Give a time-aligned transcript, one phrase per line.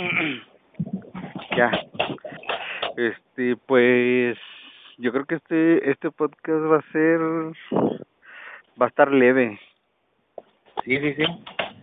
[1.56, 1.70] ya.
[2.96, 4.38] Este, pues
[4.98, 7.20] yo creo que este este podcast va a ser
[8.80, 9.58] va a estar leve.
[10.84, 11.24] Sí, sí, sí.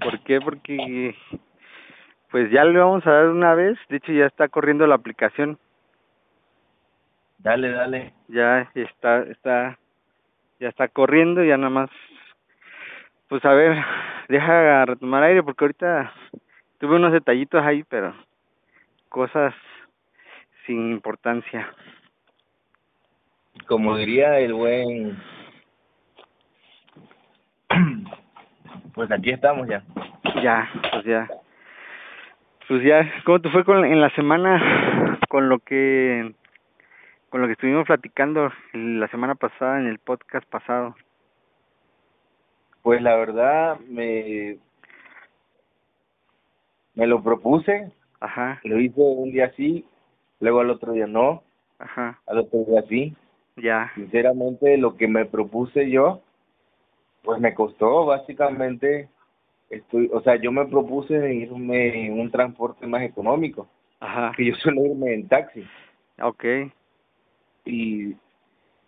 [0.01, 0.41] ¿Por qué?
[0.41, 1.15] Porque
[2.31, 5.57] pues ya le vamos a dar una vez, de hecho ya está corriendo la aplicación.
[7.39, 8.13] Dale, dale.
[8.27, 9.77] Ya está está
[10.59, 11.89] ya está corriendo, ya nada más
[13.29, 13.77] pues a ver,
[14.29, 16.13] deja retomar aire porque ahorita
[16.79, 18.13] tuve unos detallitos ahí, pero
[19.09, 19.53] cosas
[20.65, 21.71] sin importancia.
[23.67, 25.17] Como diría el buen...
[28.93, 29.83] Pues aquí estamos ya.
[30.41, 31.27] Ya, pues ya.
[32.67, 36.33] Pues ya, ¿cómo te fue con en la semana con lo que
[37.29, 40.95] con lo que estuvimos platicando la semana pasada en el podcast pasado?
[42.81, 44.57] Pues la verdad me
[46.97, 49.85] me lo propuse, Ajá, lo hice un día sí,
[50.39, 51.43] luego al otro día no,
[51.79, 53.15] ajá, al otro día sí.
[53.55, 56.21] ya, Sinceramente lo que me propuse yo,
[57.23, 59.09] pues me costó básicamente,
[59.69, 63.67] estoy, o sea, yo me propuse irme en un transporte más económico,
[63.99, 65.63] ajá, que yo suelo irme en taxi.
[66.19, 66.71] Okay,
[67.65, 68.15] y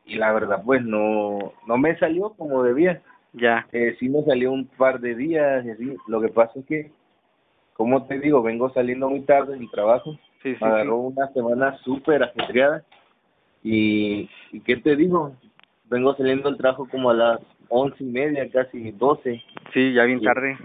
[0.05, 3.01] y la verdad pues no no me salió como debía.
[3.33, 5.95] ya, Eh, sí me salió un par de días y así.
[6.07, 6.91] Lo que pasa es que,
[7.79, 10.11] como te digo, vengo saliendo muy tarde de mi trabajo.
[10.43, 12.83] sí, sí, Me agarró sí, una semana súper ajetreada.
[13.63, 15.33] Y, ¿y qué te digo?
[15.85, 19.41] Vengo saliendo del trabajo como a las once y media, casi doce.
[19.73, 20.57] sí, ya bien tarde,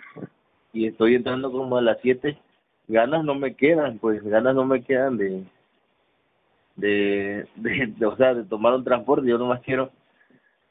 [0.72, 2.36] Y estoy entrando como a las siete.
[2.88, 5.44] Ganas no me quedan, pues ganas no me quedan de,
[6.74, 9.28] de, de, de, o sea, de tomar un transporte.
[9.28, 9.92] Yo nomás quiero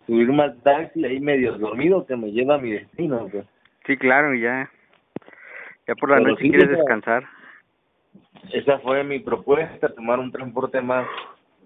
[0.07, 3.29] subirme al taxi ahí medio dormido que me lleva a mi destino.
[3.31, 3.45] Pues.
[3.87, 4.69] sí, claro, ya,
[5.87, 7.23] ya por la Pero noche sí, quieres descansar,
[8.51, 11.07] esa fue mi propuesta, tomar un transporte más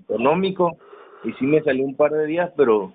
[0.03, 0.77] económico
[1.23, 2.93] y sí me salió un par de días, pero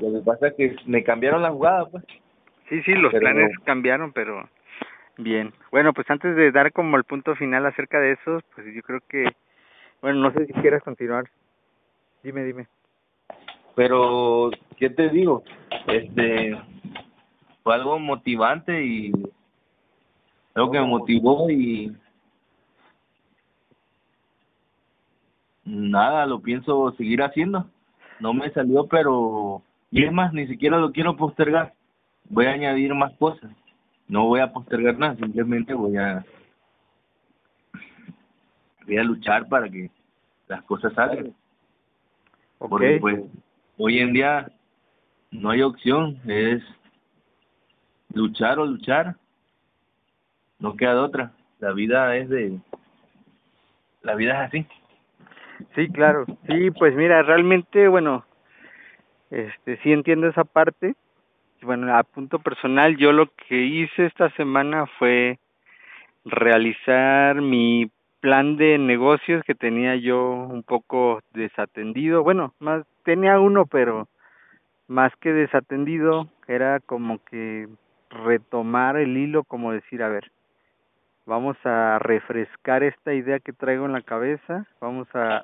[0.00, 2.04] lo que pasa es que me cambiaron la jugada, pues.
[2.68, 4.48] sí, sí, los Pero- planes cambiaron, pero
[5.18, 8.82] bien, bueno, pues antes de dar como el punto final acerca de eso, pues yo
[8.82, 9.24] creo que,
[10.00, 11.24] bueno, no sé si quieras continuar,
[12.22, 12.66] dime, dime,
[13.74, 15.42] Pero, ¿qué te digo?
[15.86, 16.58] Este,
[17.62, 19.12] fue algo motivante y
[20.54, 21.96] algo que me motivó y
[25.64, 27.66] nada, lo pienso seguir haciendo.
[28.20, 31.74] No me salió, pero, y es más, ni siquiera lo quiero postergar.
[32.28, 33.50] Voy a añadir más cosas.
[34.08, 36.24] No voy a postergar nada, simplemente voy a
[38.86, 39.90] voy a luchar para que
[40.48, 41.34] las cosas salgan.
[42.58, 43.24] Porque pues
[43.78, 44.50] hoy en día
[45.30, 46.62] no hay opción, es
[48.12, 49.16] luchar o luchar.
[50.62, 51.32] No queda de otra.
[51.58, 52.58] La vida es de
[54.02, 54.66] la vida es así.
[55.74, 56.24] Sí, claro.
[56.48, 58.24] Sí, pues mira, realmente, bueno,
[59.30, 60.94] este, sí entiendo esa parte.
[61.62, 65.38] Bueno, a punto personal, yo lo que hice esta semana fue
[66.24, 67.90] realizar mi
[68.20, 72.22] plan de negocios que tenía yo un poco desatendido.
[72.22, 74.08] Bueno, más tenía uno, pero
[74.88, 77.68] más que desatendido, era como que
[78.10, 80.31] retomar el hilo, como decir, a ver,
[81.26, 85.42] vamos a refrescar esta idea que traigo en la cabeza, vamos a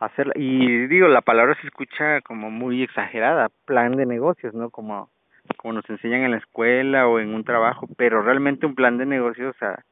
[0.00, 4.70] hacerla, y digo, la palabra se escucha como muy exagerada, plan de negocios, ¿no?
[4.70, 5.08] Como,
[5.56, 9.06] como nos enseñan en la escuela o en un trabajo, pero realmente un plan de
[9.06, 9.84] negocios, o sea,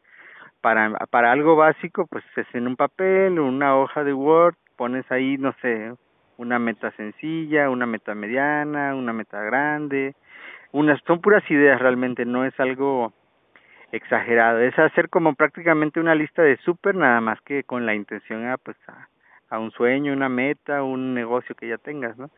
[0.61, 5.37] para, para algo básico, pues es en un papel, una hoja de Word, pones ahí,
[5.37, 5.93] no sé,
[6.37, 10.15] una meta sencilla, una meta mediana, una meta grande,
[10.73, 13.13] unas, son puras ideas realmente, no es algo
[13.93, 18.47] exagerado, es hacer como prácticamente una lista de súper, nada más que con la intención
[18.47, 19.09] a, pues, a,
[19.51, 22.31] a un sueño, una meta, un negocio que ya tengas, ¿no?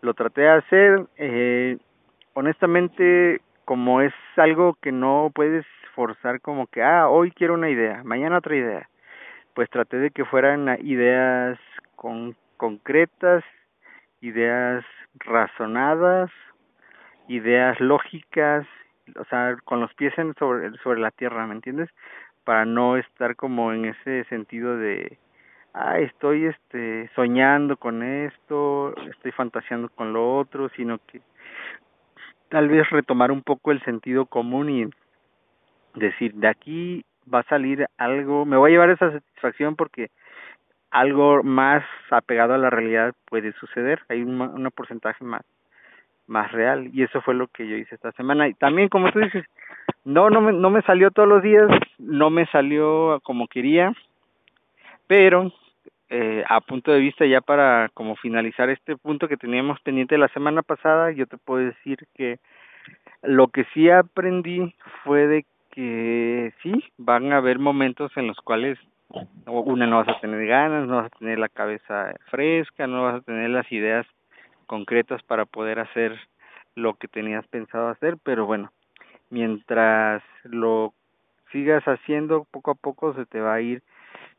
[0.00, 1.76] Lo traté de hacer, eh,
[2.34, 8.02] honestamente, como es algo que no puedes forzar como que, ah, hoy quiero una idea,
[8.04, 8.88] mañana otra idea,
[9.54, 11.58] pues traté de que fueran ideas
[11.96, 13.44] con, concretas,
[14.20, 14.84] ideas
[15.16, 16.30] razonadas,
[17.28, 18.66] ideas lógicas,
[19.18, 21.90] o sea, con los pies sobre, sobre la tierra, ¿me entiendes?
[22.44, 25.18] Para no estar como en ese sentido de,
[25.74, 31.20] ah, estoy este soñando con esto, estoy fantaseando con lo otro, sino que
[32.48, 34.90] tal vez retomar un poco el sentido común y
[35.94, 40.10] decir, de aquí va a salir algo, me voy a llevar esa satisfacción porque
[40.90, 45.42] algo más apegado a la realidad puede suceder, hay un, un porcentaje más
[46.26, 48.48] más real y eso fue lo que yo hice esta semana.
[48.48, 49.44] Y también como tú dices
[50.04, 53.92] no, no me, no me salió todos los días, no me salió como quería,
[55.06, 55.52] pero
[56.08, 60.28] eh, a punto de vista ya para como finalizar este punto que teníamos pendiente la
[60.28, 62.38] semana pasada, yo te puedo decir que
[63.22, 68.78] lo que sí aprendí fue de que sí, van a haber momentos en los cuales
[69.46, 73.16] una no vas a tener ganas, no vas a tener la cabeza fresca, no vas
[73.16, 74.06] a tener las ideas
[74.72, 76.18] concretas para poder hacer
[76.74, 78.72] lo que tenías pensado hacer, pero bueno,
[79.28, 80.94] mientras lo
[81.50, 83.82] sigas haciendo poco a poco se te va a ir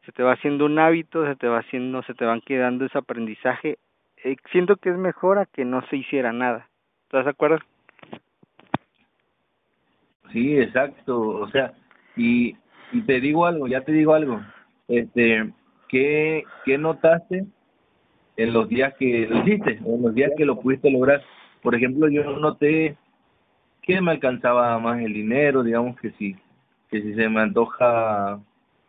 [0.08, 2.98] se te va haciendo un hábito, se te va haciendo, se te van quedando ese
[2.98, 3.78] aprendizaje.
[4.24, 6.68] Eh, siento que es mejor a que no se hiciera nada.
[7.04, 7.60] ¿Estás de acuerdo?
[10.32, 11.20] Sí, exacto.
[11.20, 11.74] O sea,
[12.18, 12.58] y,
[12.92, 14.42] y te digo algo, ya te digo algo.
[14.88, 15.54] Este,
[15.88, 17.46] ¿qué, qué notaste
[18.38, 21.22] en los días que lo hiciste, en los días que lo pudiste lograr?
[21.62, 22.98] Por ejemplo, yo noté
[23.82, 26.36] que me alcanzaba más el dinero, digamos que si,
[26.90, 28.40] que si se me antoja,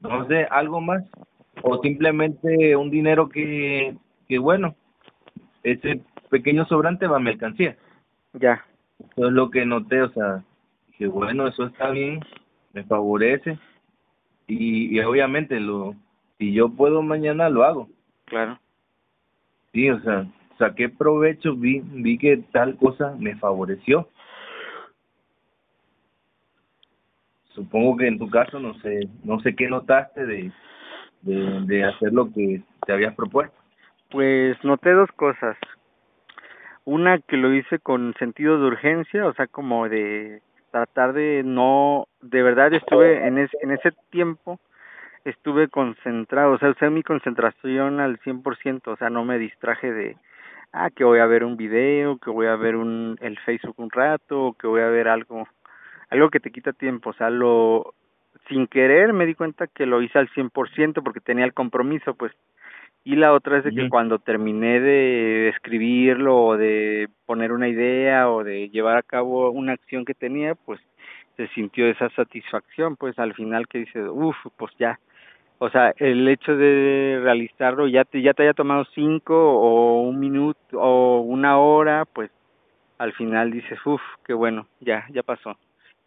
[0.00, 1.04] no sé, algo más,
[1.62, 3.96] o simplemente un dinero que,
[4.28, 4.74] que bueno,
[5.62, 6.00] ese
[6.30, 7.76] pequeño sobrante va a mercancía.
[8.34, 8.64] Ya.
[8.98, 10.44] Eso es lo que noté, o sea,
[10.96, 12.20] que bueno, eso está bien,
[12.72, 13.58] me favorece,
[14.46, 15.94] y, y obviamente lo,
[16.38, 17.88] si yo puedo mañana lo hago.
[18.26, 18.58] Claro.
[19.74, 20.24] Sí, o sea,
[20.56, 24.08] saqué provecho, vi, vi que tal cosa me favoreció.
[27.48, 32.62] Supongo que en tu caso no sé, no sé qué notaste de, hacer lo que
[32.86, 33.56] te habías propuesto.
[34.10, 35.56] Pues noté dos cosas.
[36.84, 40.40] Una que lo hice con sentido de urgencia, o sea, como de
[40.70, 44.60] tratar de no, de verdad estuve en ese, en ese tiempo,
[45.24, 50.16] estuve concentrado, o sea, usé mi concentración al 100%, o sea, no me distraje de,
[50.72, 53.90] ah, que voy a ver un video, que voy a ver un, el Facebook un
[53.90, 55.48] rato, que voy a ver algo,
[56.10, 57.94] algo que te quita tiempo, o sea, lo,
[58.48, 62.32] sin querer me di cuenta que lo hice al 100% porque tenía el compromiso, pues,
[63.06, 68.30] y la otra es de que cuando terminé de escribirlo o de poner una idea
[68.30, 70.80] o de llevar a cabo una acción que tenía, pues
[71.36, 74.98] se sintió esa satisfacción, pues al final que dice, uff, pues ya,
[75.58, 80.18] o sea, el hecho de realizarlo ya te, ya te haya tomado cinco o un
[80.18, 82.30] minuto o una hora, pues
[82.98, 85.56] al final dices, uff, qué bueno, ya, ya pasó,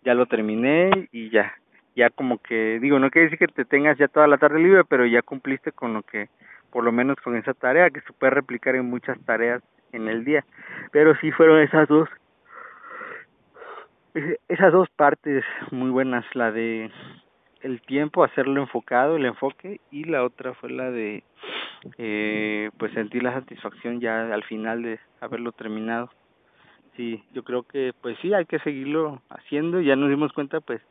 [0.03, 1.53] ya lo terminé y ya,
[1.95, 4.83] ya como que, digo, no quiere decir que te tengas ya toda la tarde libre,
[4.83, 6.29] pero ya cumpliste con lo que
[6.71, 10.25] por lo menos con esa tarea que se puede replicar en muchas tareas en el
[10.25, 10.45] día.
[10.91, 12.09] Pero sí fueron esas dos
[14.47, 16.91] esas dos partes muy buenas, la de
[17.61, 21.23] el tiempo, hacerlo enfocado, el enfoque, y la otra fue la de
[21.97, 26.09] eh, pues sentir la satisfacción ya al final de haberlo terminado.
[26.95, 30.81] Sí, yo creo que pues sí, hay que seguirlo haciendo, ya nos dimos cuenta pues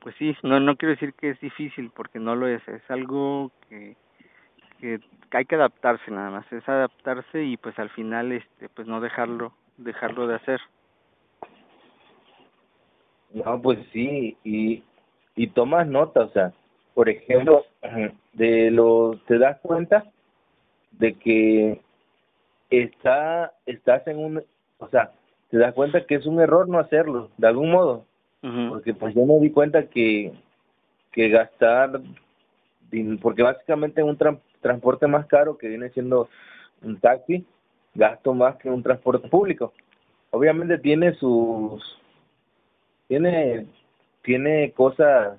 [0.00, 3.50] pues sí, no no quiero decir que es difícil porque no lo es, es algo
[3.68, 3.96] que
[4.80, 5.00] que
[5.30, 9.52] hay que adaptarse nada más, es adaptarse y pues al final este pues no dejarlo
[9.76, 10.60] dejarlo de hacer.
[13.32, 14.82] No, pues sí, y
[15.36, 16.52] y tomas nota, o sea,
[16.94, 17.64] por ejemplo,
[18.32, 20.04] de lo te das cuenta
[20.92, 21.80] de que
[22.70, 24.42] está estás en un,
[24.78, 25.12] o sea,
[25.50, 28.06] te das cuenta que es un error no hacerlo, de algún modo,
[28.70, 30.32] porque pues yo me di cuenta que
[31.12, 32.00] que gastar
[33.20, 34.18] porque básicamente un
[34.60, 36.28] transporte más caro que viene siendo
[36.82, 37.44] un taxi,
[37.94, 39.72] gasto más que un transporte público.
[40.30, 41.82] Obviamente tiene sus
[43.08, 43.66] tiene
[44.26, 45.38] tiene cosas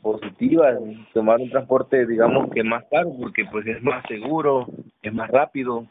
[0.00, 0.78] positivas
[1.12, 4.66] tomar un transporte digamos que más caro porque pues es más seguro,
[5.02, 5.86] es más rápido,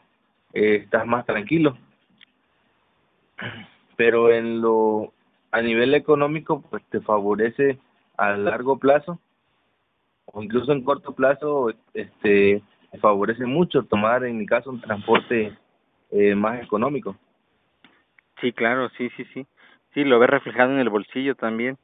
[0.54, 1.76] eh, estás más tranquilo.
[3.96, 5.12] Pero en lo
[5.50, 7.78] a nivel económico pues te favorece
[8.16, 9.20] a largo plazo
[10.24, 12.62] o incluso en corto plazo este
[13.02, 15.52] favorece mucho tomar en mi caso un transporte
[16.10, 17.14] eh, más económico.
[18.40, 19.46] Sí claro sí sí sí.
[19.92, 21.76] Sí lo ves reflejado en el bolsillo también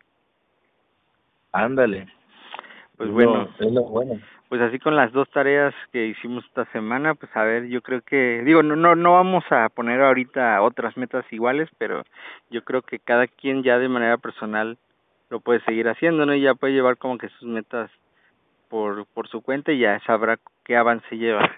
[1.55, 2.07] ándale
[2.97, 7.15] pues bueno es lo bueno pues así con las dos tareas que hicimos esta semana
[7.15, 10.97] pues a ver yo creo que digo no no no vamos a poner ahorita otras
[10.97, 12.05] metas iguales pero
[12.51, 14.79] yo creo que cada quien ya de manera personal
[15.31, 17.91] lo puede seguir haciendo no y ya puede llevar como que sus metas
[18.75, 21.49] por, por su cuenta y ya sabrá qué avance lleva.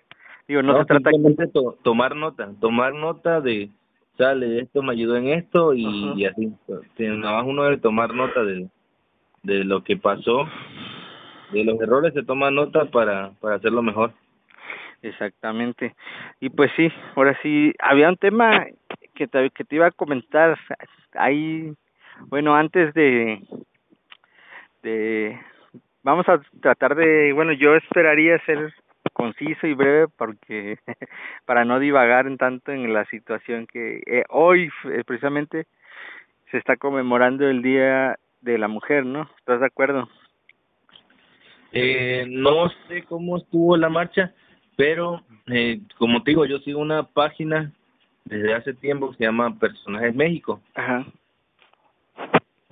[0.48, 1.50] Digo, no, se trata de
[1.82, 3.70] tomar nota, tomar nota de,
[4.18, 6.52] sale, esto me ayudó en esto y, y así.
[6.98, 8.68] Nada más uno debe tomar nota de,
[9.46, 10.48] de lo que pasó,
[11.52, 14.12] de los errores se toma nota para, para hacerlo mejor.
[15.02, 15.94] Exactamente.
[16.40, 18.66] Y pues sí, ahora sí, había un tema
[19.14, 20.58] que te, que te iba a comentar
[21.14, 21.72] ahí,
[22.28, 23.40] bueno, antes de,
[24.86, 25.40] este
[26.02, 28.72] vamos a tratar de, bueno, yo esperaría ser
[29.12, 30.78] conciso y breve porque
[31.46, 34.70] para no divagar en tanto en la situación que eh, hoy
[35.04, 35.66] precisamente
[36.50, 39.28] se está conmemorando el Día de la Mujer, ¿no?
[39.38, 40.08] ¿Estás de acuerdo?
[41.72, 44.32] Eh, no sé cómo estuvo la marcha,
[44.76, 47.72] pero eh, como te digo, yo sigo una página
[48.24, 50.60] desde hace tiempo que se llama Personajes México.
[50.74, 51.04] Ajá.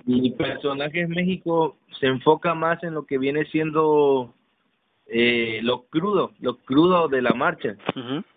[0.07, 4.33] Y Personajes México se enfoca más en lo que viene siendo
[5.07, 7.75] eh, lo crudo, lo crudo de la marcha.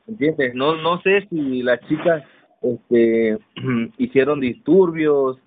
[0.06, 0.54] ¿Entiendes?
[0.54, 2.24] No no sé si las chicas
[2.62, 3.38] este
[3.98, 5.38] hicieron disturbios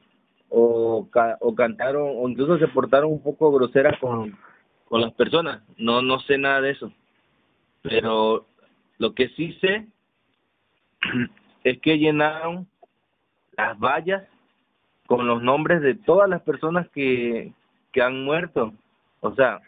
[0.51, 1.07] o
[1.39, 4.37] o cantaron o incluso se portaron un poco groseras con
[4.85, 5.63] con las personas.
[5.77, 6.91] No no sé nada de eso.
[7.81, 8.45] Pero
[8.97, 9.87] lo que sí sé
[11.63, 12.67] es que llenaron
[13.57, 14.23] las vallas
[15.07, 17.51] con los nombres de todas las personas que,
[17.91, 18.73] que han muerto.
[19.19, 19.59] O sea,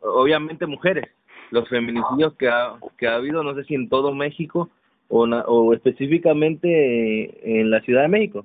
[0.00, 1.08] obviamente mujeres.
[1.50, 4.70] Los feminicidios que ha, que ha habido, no sé si en todo México
[5.08, 8.44] o, o específicamente en la Ciudad de México.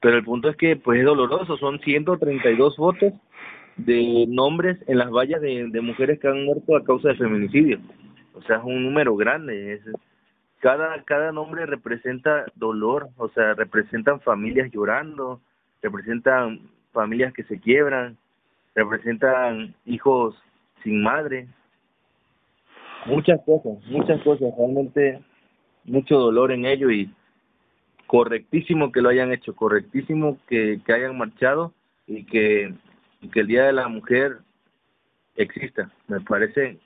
[0.00, 3.12] Pero el punto es que pues es doloroso, son 132 fotos
[3.76, 7.78] de nombres en las vallas de, de mujeres que han muerto a causa de feminicidio.
[8.34, 9.74] O sea, es un número grande.
[9.74, 9.82] Es,
[10.60, 15.40] cada, cada nombre representa dolor, o sea, representan familias llorando,
[15.82, 16.60] representan
[16.92, 18.18] familias que se quiebran,
[18.74, 20.36] representan hijos
[20.82, 21.48] sin madre,
[23.06, 25.20] muchas cosas, muchas cosas, realmente
[25.84, 27.10] mucho dolor en ello y
[28.10, 31.72] correctísimo que lo hayan hecho, correctísimo que, hayan marchado
[32.08, 32.74] y que,
[33.34, 34.38] el Día de la Mujer
[35.36, 36.80] exista, me parece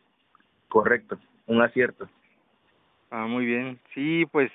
[0.69, 2.11] correcto, un acierto.
[3.11, 3.81] Ah, muy bien.
[3.95, 4.53] Sí, pues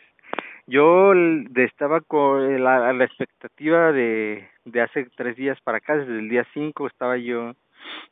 [0.67, 1.13] yo
[1.55, 6.45] estaba con la, la expectativa de, de hace tres días para acá, desde el día
[6.53, 7.55] cinco estaba yo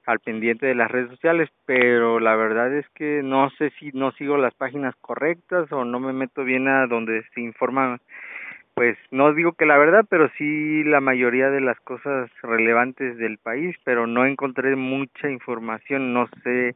[0.08, 4.12] al pendiente de las redes sociales, pero la verdad es que no sé si no
[4.14, 8.00] sigo las páginas correctas o no me meto bien a donde se informa,
[8.78, 13.40] pues no digo que la verdad, pero sí la mayoría de las cosas relevantes del
[13.40, 16.76] país, pero no encontré mucha información, no sé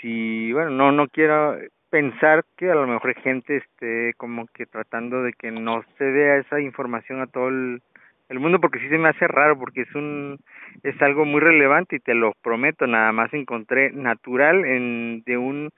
[0.00, 1.56] si, bueno, no, no quiero
[1.90, 6.36] pensar que a lo mejor gente esté como que tratando de que no se vea
[6.36, 7.82] esa información a todo el,
[8.30, 10.38] mundo porque sí se me hace raro porque es un
[10.84, 15.70] es algo muy relevante y te lo prometo nada más encontré natural en de un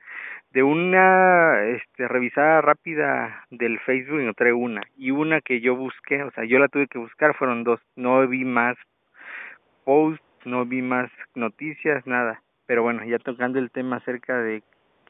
[0.52, 6.30] de una este revisada rápida del Facebook encontré una y una que yo busqué o
[6.32, 8.76] sea yo la tuve que buscar fueron dos no vi más
[9.84, 14.62] posts no vi más noticias nada pero bueno ya tocando el tema acerca de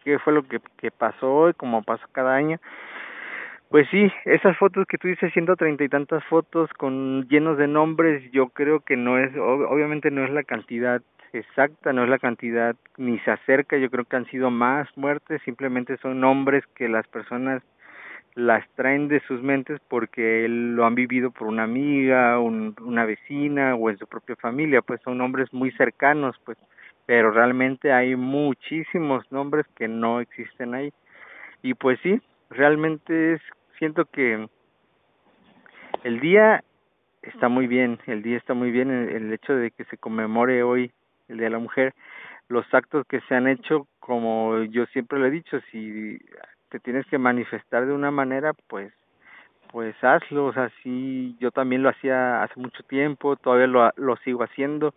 [0.05, 2.59] qué fue lo que, que pasó y como pasó cada año.
[3.69, 7.69] Pues sí, esas fotos que tú dices, ciento treinta y tantas fotos con llenos de
[7.69, 11.01] nombres, yo creo que no es, obviamente no es la cantidad
[11.33, 15.43] exacta, no es la cantidad ni se acerca, yo creo que han sido más muertes,
[15.45, 17.63] simplemente son nombres que las personas
[18.35, 23.75] las traen de sus mentes porque lo han vivido por una amiga, un, una vecina
[23.75, 26.57] o en su propia familia, pues son nombres muy cercanos, pues
[27.11, 30.93] pero realmente hay muchísimos nombres que no existen ahí.
[31.61, 32.21] Y pues sí,
[32.51, 33.41] realmente es,
[33.79, 34.49] siento que
[36.05, 36.63] el día
[37.23, 40.93] está muy bien, el día está muy bien, el, hecho de que se conmemore hoy
[41.31, 41.95] el de la Mujer,
[42.49, 46.19] los actos que se han hecho, como yo siempre lo he dicho, si
[46.69, 48.93] te tienes que manifestar de una manera, pues
[49.73, 54.17] pues hazlo, o sea, sí, yo también lo hacía hace mucho tiempo, todavía lo, lo
[54.19, 54.95] sigo haciendo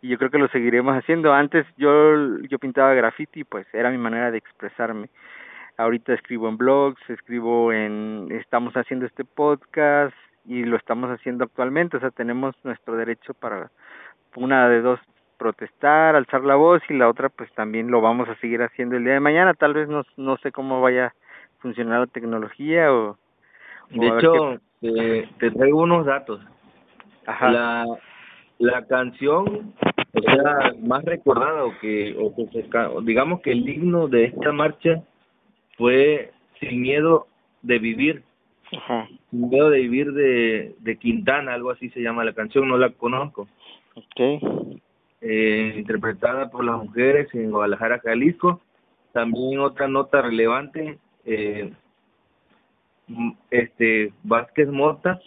[0.00, 1.32] y yo creo que lo seguiremos haciendo.
[1.32, 5.08] Antes yo, yo pintaba graffiti, pues era mi manera de expresarme.
[5.76, 11.96] Ahorita escribo en blogs, escribo en, estamos haciendo este podcast y lo estamos haciendo actualmente,
[11.96, 13.70] o sea, tenemos nuestro derecho para
[14.36, 15.00] una de dos
[15.42, 19.02] protestar, alzar la voz y la otra pues también lo vamos a seguir haciendo el
[19.02, 21.14] día de mañana, tal vez no, no sé cómo vaya a
[21.58, 23.18] funcionar la tecnología o
[23.90, 26.40] de hecho, te, traigo unos datos.
[27.26, 27.50] Ajá.
[27.50, 27.86] La,
[28.58, 29.74] la canción,
[30.14, 32.66] o sea, más recordada o que, o que
[33.02, 35.02] digamos que el himno de esta marcha
[35.76, 36.30] fue
[36.60, 37.26] Sin miedo
[37.62, 38.22] de vivir.
[38.76, 39.08] Ajá.
[39.30, 42.90] Sin miedo de vivir de, de Quintana, algo así se llama la canción, no la
[42.90, 43.48] conozco.
[43.94, 44.40] Okay.
[45.22, 48.60] Eh, interpretada por las mujeres en Guadalajara, Jalisco.
[49.12, 51.72] También otra nota relevante, eh,
[53.50, 55.20] este Vázquez Mota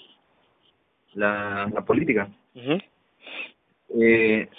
[1.13, 2.29] la, la política
[4.01, 4.49] eh,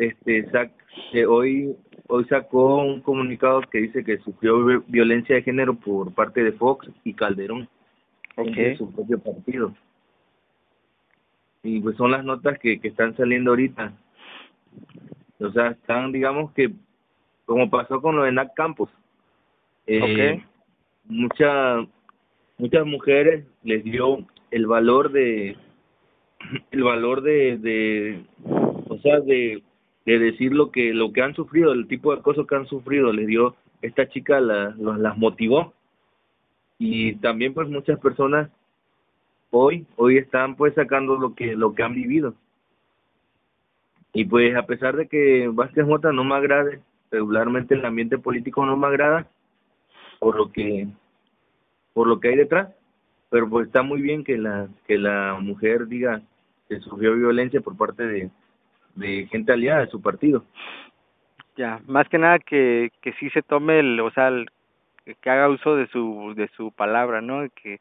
[0.00, 0.72] este sac,
[1.12, 1.76] eh, hoy
[2.08, 6.88] hoy sacó un comunicado que dice que sufrió violencia de género por parte de Fox
[7.04, 7.68] y Calderón
[8.36, 8.76] okay.
[8.76, 9.74] su propio partido
[11.62, 13.92] y pues son las notas que, que están saliendo ahorita
[15.38, 16.72] O sea, están, digamos que,
[17.44, 18.90] como pasó con lo de Nat Campos.
[19.86, 20.42] Eh,
[21.04, 21.86] muchas
[22.58, 25.56] muchas mujeres les dio el valor de
[26.70, 28.24] el valor de, de
[28.88, 29.62] o sea de,
[30.06, 33.12] de decir lo que lo que han sufrido el tipo de cosas que han sufrido.
[33.12, 35.72] Les dio esta chica la, las motivó.
[36.78, 38.50] Y también pues muchas personas
[39.50, 42.34] hoy hoy están pues sacando lo que lo que han vivido
[44.16, 46.80] y pues a pesar de que Vázquez Mota no me agrade
[47.10, 49.26] regularmente el ambiente político no me agrada
[50.18, 50.88] por lo que
[51.92, 52.70] por lo que hay detrás
[53.28, 56.22] pero pues está muy bien que la que la mujer diga
[56.66, 58.30] que sufrió violencia por parte de
[58.94, 60.46] de gente aliada de su partido.
[61.58, 64.48] Ya más que nada que que sí se tome el o sea el,
[65.04, 67.80] que haga uso de su de su palabra no que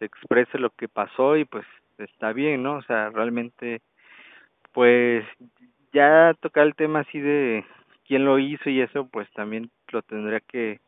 [0.00, 1.64] exprese lo que pasó y pues
[1.96, 3.80] está bien no o sea realmente
[4.74, 5.24] pues
[5.92, 7.64] ya tocar el tema así de
[8.06, 10.80] quién lo hizo y eso pues también lo tendría que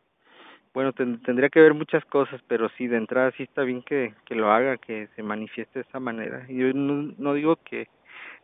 [0.74, 4.34] bueno tendría que ver muchas cosas pero sí de entrada sí está bien que que
[4.34, 6.44] lo haga que se manifieste de esa manera.
[6.48, 7.86] Y yo no, no digo que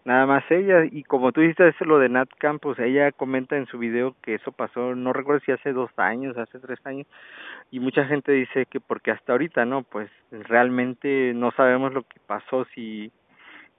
[0.04, 3.66] nada más ella y como tú dijiste eso lo de Nat Campos ella comenta en
[3.66, 7.06] su video que eso pasó no recuerdo si hace dos años hace tres años
[7.72, 12.20] y mucha gente dice que porque hasta ahorita no pues realmente no sabemos lo que
[12.26, 13.11] pasó si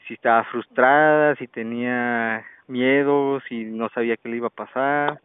[0.08, 5.20] si estaba frustrada si tenía miedo si no sabía qué le iba a pasar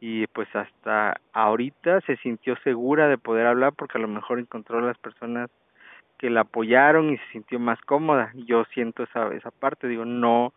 [0.00, 4.80] y pues hasta ahorita se sintió segura de poder hablar porque a lo mejor encontró
[4.80, 5.50] las personas
[6.18, 8.32] que la apoyaron y se sintió más cómoda.
[8.34, 10.52] Yo siento esa esa parte, digo, no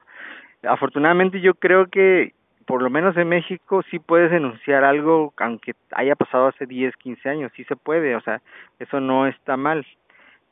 [0.63, 2.33] afortunadamente yo creo que
[2.65, 7.29] por lo menos en México sí puedes denunciar algo aunque haya pasado hace 10, 15
[7.29, 8.41] años, sí se puede, o sea,
[8.79, 9.85] eso no está mal.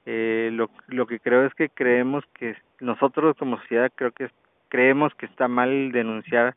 [0.05, 4.29] Eh, lo lo que creo es que creemos que nosotros como sociedad creo que
[4.69, 6.55] creemos que está mal denunciar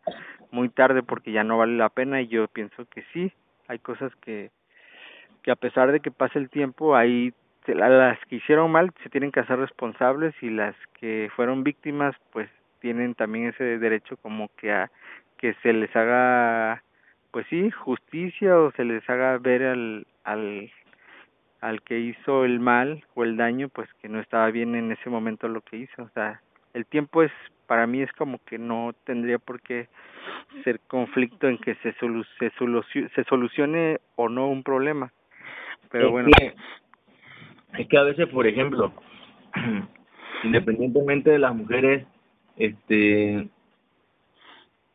[0.50, 3.32] muy tarde porque ya no vale la pena y yo pienso que sí,
[3.68, 4.50] hay cosas que
[5.42, 7.34] que a pesar de que pase el tiempo hay
[7.66, 12.48] las que hicieron mal se tienen que hacer responsables y las que fueron víctimas pues
[12.80, 14.90] tienen también ese derecho como que a
[15.38, 16.82] que se les haga
[17.30, 20.70] pues sí justicia o se les haga ver al al
[21.62, 25.08] al que hizo el mal o el daño pues que no estaba bien en ese
[25.08, 26.02] momento lo que hizo.
[26.02, 26.42] O sea
[26.74, 27.32] el tiempo es
[27.66, 29.88] para mí es como que no tendría por qué
[30.64, 35.12] ser conflicto en que se solu se, solucione, se solucione o no un problema.
[35.90, 36.30] Pero bueno.
[37.78, 38.92] es que a veces, por ejemplo,
[40.44, 42.06] independientemente de las mujeres,
[42.56, 43.48] este,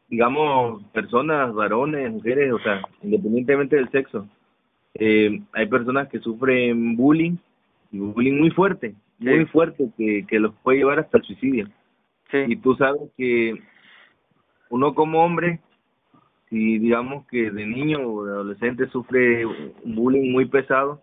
[0.08, 4.27] digamos, personas, varones, mujeres, o sea, independientemente del sexo,
[4.99, 7.38] eh, hay personas que sufren bullying,
[7.91, 11.67] y bullying muy fuerte, muy fuerte, que, que los puede llevar hasta el suicidio.
[12.31, 12.39] Sí.
[12.47, 13.55] Y tú sabes que
[14.69, 15.60] uno como hombre,
[16.49, 21.01] si digamos que de niño o de adolescente sufre un bullying muy pesado,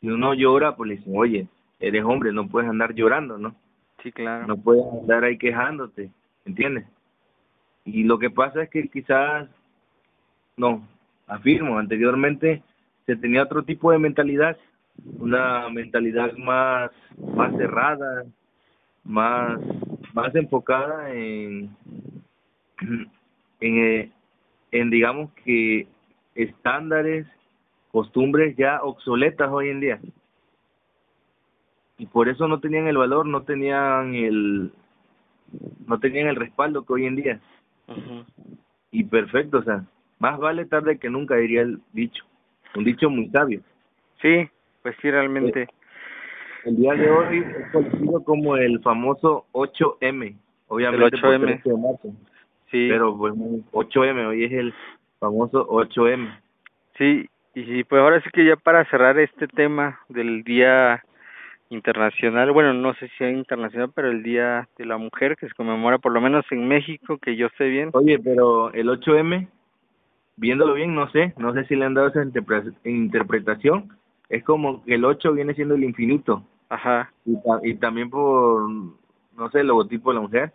[0.00, 1.46] si uno llora, pues le dicen, oye,
[1.80, 3.54] eres hombre, no puedes andar llorando, ¿no?
[4.02, 4.46] Sí, claro.
[4.46, 6.10] No puedes andar ahí quejándote,
[6.44, 6.86] ¿entiendes?
[7.84, 9.48] Y lo que pasa es que quizás,
[10.56, 10.86] no,
[11.26, 12.62] afirmo, anteriormente
[13.06, 14.56] se tenía otro tipo de mentalidad,
[15.18, 16.90] una mentalidad más,
[17.34, 18.24] más cerrada,
[19.04, 19.60] más,
[20.12, 21.74] más enfocada en,
[23.60, 24.12] en,
[24.70, 25.86] en digamos que
[26.34, 27.26] estándares
[27.90, 30.00] costumbres ya obsoletas hoy en día.
[31.98, 34.72] Y por eso no tenían el valor, no tenían el
[35.86, 37.40] no tenían el respaldo que hoy en día.
[38.90, 39.84] Y perfecto, o sea,
[40.18, 42.24] más vale tarde que nunca diría el dicho,
[42.74, 43.60] un dicho muy sabio.
[44.20, 44.48] Sí,
[44.82, 45.62] pues sí, realmente.
[45.62, 45.68] Eh,
[46.64, 50.36] el, día de hoy es conocido como el famoso 8M,
[50.68, 52.16] obviamente el 8M.
[52.70, 52.88] Sí.
[52.88, 54.74] Pero pues 8M, hoy es el
[55.18, 56.40] famoso 8M.
[56.96, 61.02] Sí, y pues ahora sí que ya para cerrar este tema del Día
[61.68, 65.54] Internacional, bueno, no sé si es internacional, pero el Día de la Mujer que se
[65.54, 67.90] conmemora por lo menos en México, que yo sé bien.
[67.92, 69.48] Oye, pero el 8M,
[70.36, 72.24] viéndolo bien, no sé, no sé si le han dado esa
[72.84, 73.96] interpretación,
[74.28, 76.44] es como que el 8 viene siendo el infinito.
[76.68, 77.12] Ajá.
[77.26, 80.52] Y, y también por, no sé, el logotipo de la mujer.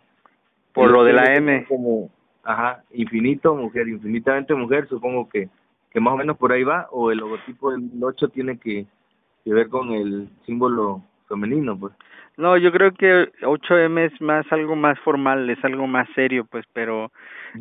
[0.72, 1.64] Por lo de la M.
[1.68, 2.10] Como,
[2.42, 5.48] ajá, infinito, mujer, infinitamente mujer, supongo que
[5.90, 8.86] que más o menos por ahí va, o el logotipo del 8 tiene que,
[9.44, 11.92] que ver con el símbolo femenino, pues.
[12.36, 16.64] No, yo creo que 8M es más algo más formal, es algo más serio, pues,
[16.72, 17.10] pero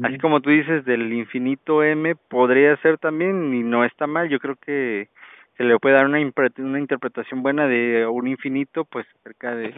[0.03, 4.39] así como tú dices del infinito M podría ser también y no está mal, yo
[4.39, 5.09] creo que
[5.57, 6.19] se le puede dar una,
[6.59, 9.73] una interpretación buena de un infinito, pues acerca de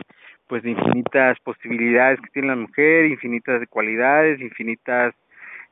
[0.48, 5.14] pues de infinitas posibilidades que tiene la mujer, infinitas cualidades, infinitas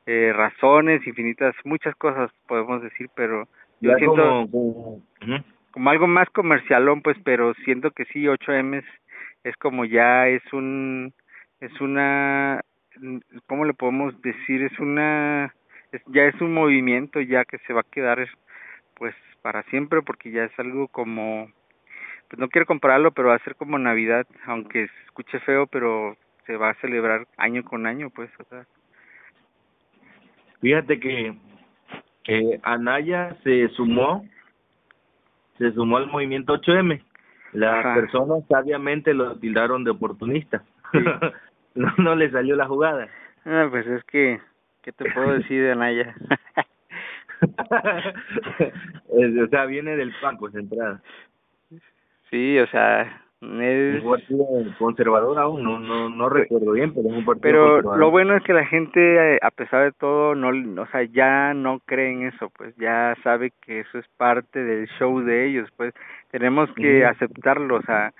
[0.05, 3.47] eh, razones, infinitas, muchas cosas podemos decir, pero
[3.81, 5.01] yo siento como,
[5.85, 8.85] algo más comercialón, pues, pero siento que sí, 8M es,
[9.43, 11.13] es como ya es un,
[11.59, 12.61] es una,
[13.47, 14.63] ¿cómo le podemos decir?
[14.63, 15.53] Es una,
[15.91, 18.27] es, ya es un movimiento ya que se va a quedar,
[18.95, 21.51] pues, para siempre, porque ya es algo como,
[22.29, 26.57] pues no quiero compararlo, pero va a ser como Navidad, aunque escuche feo, pero se
[26.57, 28.65] va a celebrar año con año, pues, o sea.
[30.61, 31.35] Fíjate que
[32.25, 34.25] eh, Anaya se sumó,
[35.57, 37.01] se sumó al movimiento 8M.
[37.53, 40.63] Las personas sabiamente lo tildaron de oportunista.
[41.75, 43.07] no, no le salió la jugada.
[43.45, 44.39] Ah, pues es que,
[44.81, 46.15] ¿qué te puedo decir de Anaya?
[49.09, 51.01] o sea, viene del PAN, entrada.
[52.29, 54.45] Sí, o sea, es un partido
[54.79, 58.43] conservador aún, no, no, no recuerdo bien, pero es un partido Pero lo bueno es
[58.43, 62.23] que la gente, eh, a pesar de todo, no, o sea, ya no cree en
[62.23, 65.93] eso, pues ya sabe que eso es parte del show de ellos, pues
[66.31, 68.11] tenemos que aceptarlo, o sea,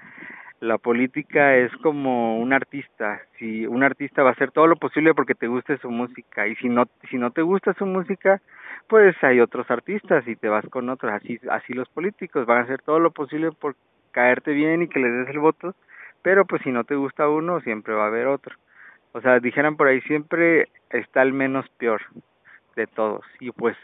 [0.60, 5.16] la política es como un artista, si un artista va a hacer todo lo posible
[5.16, 8.42] porque te guste su música y si no si no te gusta su música,
[8.88, 12.64] pues hay otros artistas y te vas con otros, así así los políticos van a
[12.64, 13.76] hacer todo lo posible por
[14.12, 15.76] caerte bien y que les des el voto,
[16.22, 18.56] pero pues si no te gusta uno, siempre va a haber otro.
[19.14, 22.02] O sea, dijeran por ahí, siempre está el menos peor
[22.76, 23.26] de todos.
[23.40, 23.76] Y pues,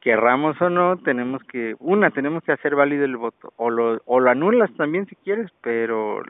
[0.00, 3.52] querramos o no, tenemos que, una, tenemos que hacer válido el voto.
[3.56, 6.22] O lo, o lo anulas también si quieres, pero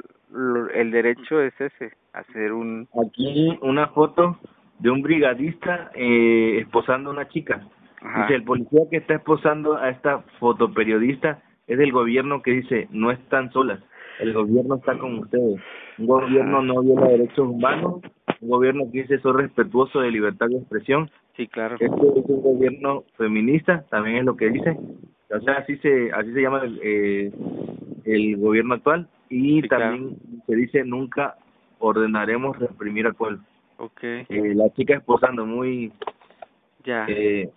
[0.74, 2.88] el derecho es ese, hacer un...
[3.06, 4.38] Aquí una foto
[4.78, 7.62] de un brigadista eh, esposando a una chica.
[8.00, 11.40] Dice, el policía que está esposando a esta fotoperiodista
[11.72, 13.80] es el gobierno que dice, no están solas,
[14.20, 15.60] el gobierno está con ustedes.
[15.98, 18.00] Un gobierno no viola derechos humanos,
[18.40, 21.10] un gobierno que dice soy respetuoso de libertad de expresión.
[21.36, 21.76] Sí, claro.
[21.78, 24.76] Este es un gobierno feminista, también es lo que dice.
[25.30, 27.32] O sea, así se así se llama el, eh,
[28.04, 31.36] el gobierno actual y también se dice nunca
[31.78, 33.40] ordenaremos reprimir al pueblo.
[33.78, 34.26] Okay.
[34.28, 35.90] Eh, la chica esposando muy
[36.84, 37.50] ya eh,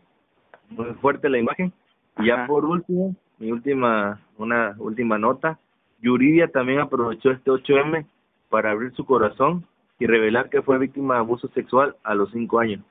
[0.70, 1.74] muy fuerte la imagen.
[2.18, 5.60] Y ya por último, mi última, una última nota.
[6.02, 8.06] Yuridia también aprovechó este 8M
[8.50, 9.66] para abrir su corazón
[10.00, 12.82] y revelar que fue víctima de abuso sexual a los cinco años.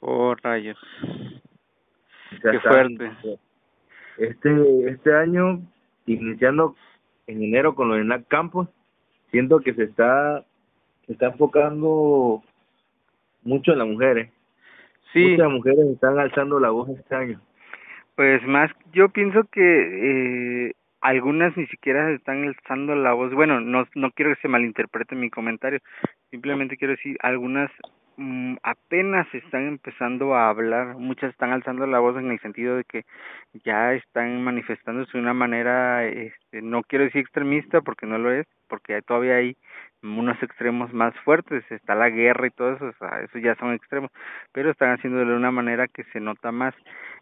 [0.00, 0.78] Oh, rayos.
[2.42, 3.10] Qué fuerte.
[4.18, 5.60] Este, este año,
[6.06, 6.74] iniciando
[7.26, 8.68] en enero con los NAC Campos,
[9.30, 10.44] siento que se está,
[11.06, 12.42] se está enfocando
[13.42, 14.30] mucho en las mujeres.
[15.12, 15.30] Sí.
[15.30, 17.40] Muchas mujeres están alzando la voz este año.
[18.16, 23.34] Pues más, yo pienso que eh, algunas ni siquiera están alzando la voz.
[23.34, 25.80] Bueno, no, no quiero que se malinterprete mi comentario,
[26.30, 27.70] simplemente quiero decir, algunas
[28.16, 32.84] mm, apenas están empezando a hablar, muchas están alzando la voz en el sentido de
[32.84, 33.04] que
[33.64, 38.46] ya están manifestándose de una manera, este, no quiero decir extremista porque no lo es,
[38.68, 39.56] porque todavía hay
[40.02, 43.74] unos extremos más fuertes, está la guerra y todo eso, o sea, eso ya son
[43.74, 44.10] extremos,
[44.52, 46.74] pero están haciéndolo de una manera que se nota más.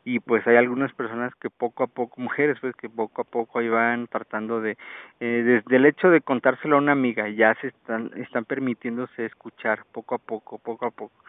[0.05, 3.59] Y pues hay algunas personas que poco a poco, mujeres pues que poco a poco
[3.59, 4.77] ahí van tratando de,
[5.21, 9.85] eh, desde el hecho de contárselo a una amiga, ya se están, están permitiéndose escuchar
[9.93, 11.25] poco a poco, poco a poco.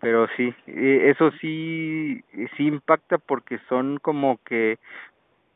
[0.00, 2.22] Pero sí, eh, eso sí,
[2.56, 4.78] sí impacta porque son como que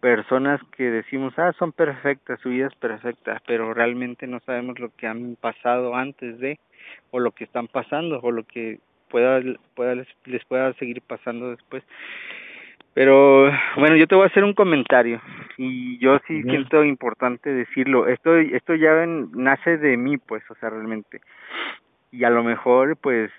[0.05, 4.91] personas que decimos, ah, son perfectas, su vida es perfecta, pero realmente no sabemos lo
[4.95, 6.59] que han pasado antes de,
[7.11, 9.41] o lo que están pasando, o lo que pueda,
[9.75, 11.83] pueda les, les pueda seguir pasando después.
[12.93, 15.23] Pero bueno, yo te voy a hacer un comentario
[15.57, 18.07] y yo sí siento importante decirlo.
[18.07, 21.23] Esto esto ya nace de mí, pues, o sea, realmente.
[22.13, 23.31] Y a lo mejor pues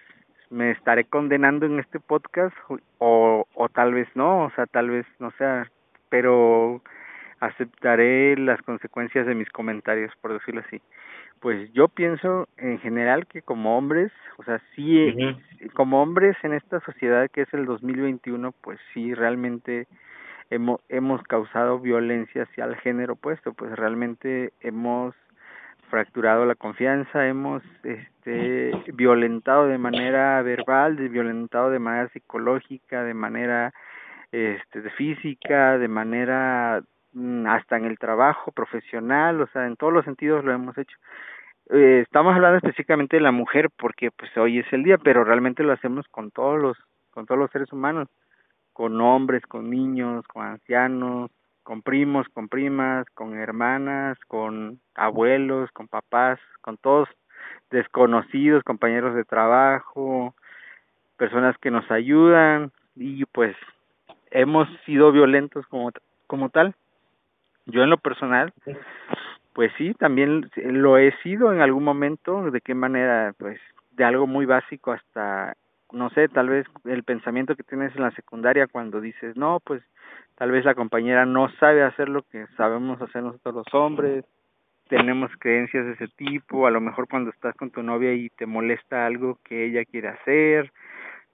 [0.49, 2.56] me estaré condenando en este podcast
[2.97, 5.69] o o tal vez no, o sea, tal vez no sea
[6.10, 6.82] pero
[7.39, 10.82] aceptaré las consecuencias de mis comentarios, por decirlo así.
[11.39, 15.13] Pues yo pienso en general que como hombres, o sea, sí,
[15.74, 19.88] como hombres en esta sociedad que es el 2021, pues sí, realmente
[20.50, 25.13] hemos, hemos causado violencia hacia el género opuesto, pues realmente hemos
[25.89, 33.74] fracturado la confianza, hemos este violentado de manera verbal, violentado de manera psicológica, de manera
[34.31, 36.81] este de física, de manera
[37.13, 40.97] mm, hasta en el trabajo profesional, o sea, en todos los sentidos lo hemos hecho.
[41.69, 45.63] Eh, estamos hablando específicamente de la mujer porque pues hoy es el día, pero realmente
[45.63, 46.77] lo hacemos con todos los
[47.11, 48.09] con todos los seres humanos,
[48.73, 51.31] con hombres, con niños, con ancianos,
[51.63, 57.07] con primos, con primas, con hermanas, con abuelos, con papás, con todos
[57.71, 60.35] desconocidos, compañeros de trabajo,
[61.17, 63.55] personas que nos ayudan y pues
[64.36, 65.91] hemos sido violentos como
[66.28, 66.76] como tal.
[67.65, 68.54] Yo en lo personal,
[69.54, 73.60] pues sí, también lo he sido en algún momento, de qué manera, pues
[73.91, 75.56] de algo muy básico hasta
[75.91, 79.82] no sé, tal vez el pensamiento que tienes en la secundaria cuando dices, no, pues
[80.36, 84.26] tal vez la compañera no sabe hacer lo que sabemos hacer nosotros los hombres,
[84.89, 88.45] tenemos creencias de ese tipo, a lo mejor cuando estás con tu novia y te
[88.45, 90.71] molesta algo que ella quiere hacer,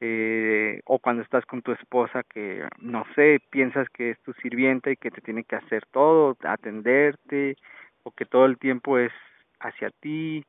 [0.01, 4.89] eh, o cuando estás con tu esposa que, no sé, piensas que es tu sirvienta
[4.89, 7.55] y que te tiene que hacer todo, atenderte,
[8.03, 9.11] o que todo el tiempo es
[9.59, 10.43] hacia ti,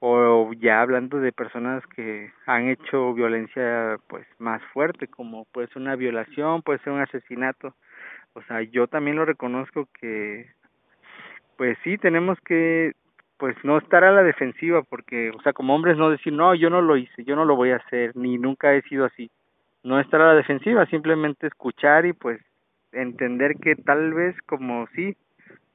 [0.00, 5.78] o ya hablando de personas que han hecho violencia pues más fuerte como puede ser
[5.78, 7.74] una violación puede ser un asesinato.
[8.34, 10.50] O sea yo también lo reconozco que
[11.56, 12.92] pues sí tenemos que
[13.36, 16.70] pues no estar a la defensiva porque o sea como hombres no decir no yo
[16.70, 19.30] no lo hice yo no lo voy a hacer ni nunca he sido así.
[19.82, 22.40] No estar a la defensiva simplemente escuchar y pues
[22.92, 25.16] entender que tal vez como sí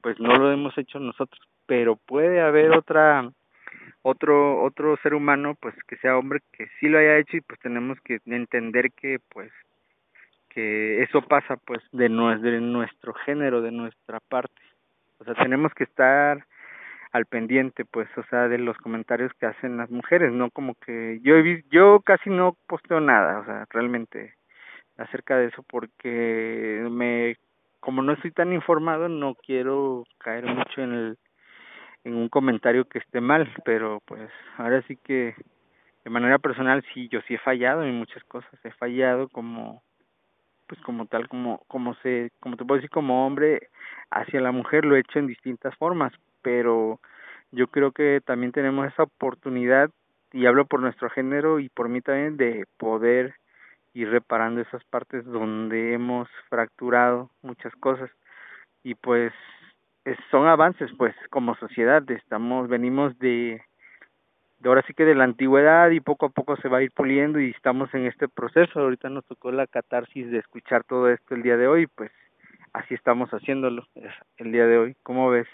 [0.01, 1.39] pues no lo hemos hecho nosotros.
[1.65, 3.29] Pero puede haber otra
[4.01, 7.59] otro otro ser humano pues que sea hombre que sí lo haya hecho y pues
[7.59, 9.51] tenemos que entender que pues
[10.49, 14.61] que eso pasa pues de, de nuestro género de nuestra parte.
[15.19, 16.45] O sea tenemos que estar
[17.11, 21.19] al pendiente pues o sea de los comentarios que hacen las mujeres no como que
[21.23, 24.35] yo he visto, yo casi no posteo nada o sea realmente
[24.97, 27.37] acerca de eso porque me
[27.79, 31.17] como no estoy tan informado no quiero caer mucho en el
[32.03, 35.35] en un comentario que esté mal, pero pues ahora sí que
[36.03, 39.83] de manera personal sí yo sí he fallado en muchas cosas, he fallado como
[40.67, 43.69] pues como tal como como se como te puedo decir como hombre
[44.11, 46.99] hacia la mujer lo he hecho en distintas formas, pero
[47.51, 49.89] yo creo que también tenemos esa oportunidad
[50.31, 53.33] y hablo por nuestro género y por mí también de poder
[53.93, 58.09] ir reparando esas partes donde hemos fracturado muchas cosas.
[58.83, 59.33] Y pues
[60.31, 63.61] son avances pues como sociedad estamos venimos de
[64.59, 66.91] de ahora sí que de la antigüedad y poco a poco se va a ir
[66.91, 68.79] puliendo y estamos en este proceso.
[68.79, 72.11] Ahorita nos tocó la catarsis de escuchar todo esto el día de hoy pues
[72.73, 73.87] así estamos haciéndolo
[74.37, 74.95] el día de hoy.
[75.03, 75.47] Cómo ves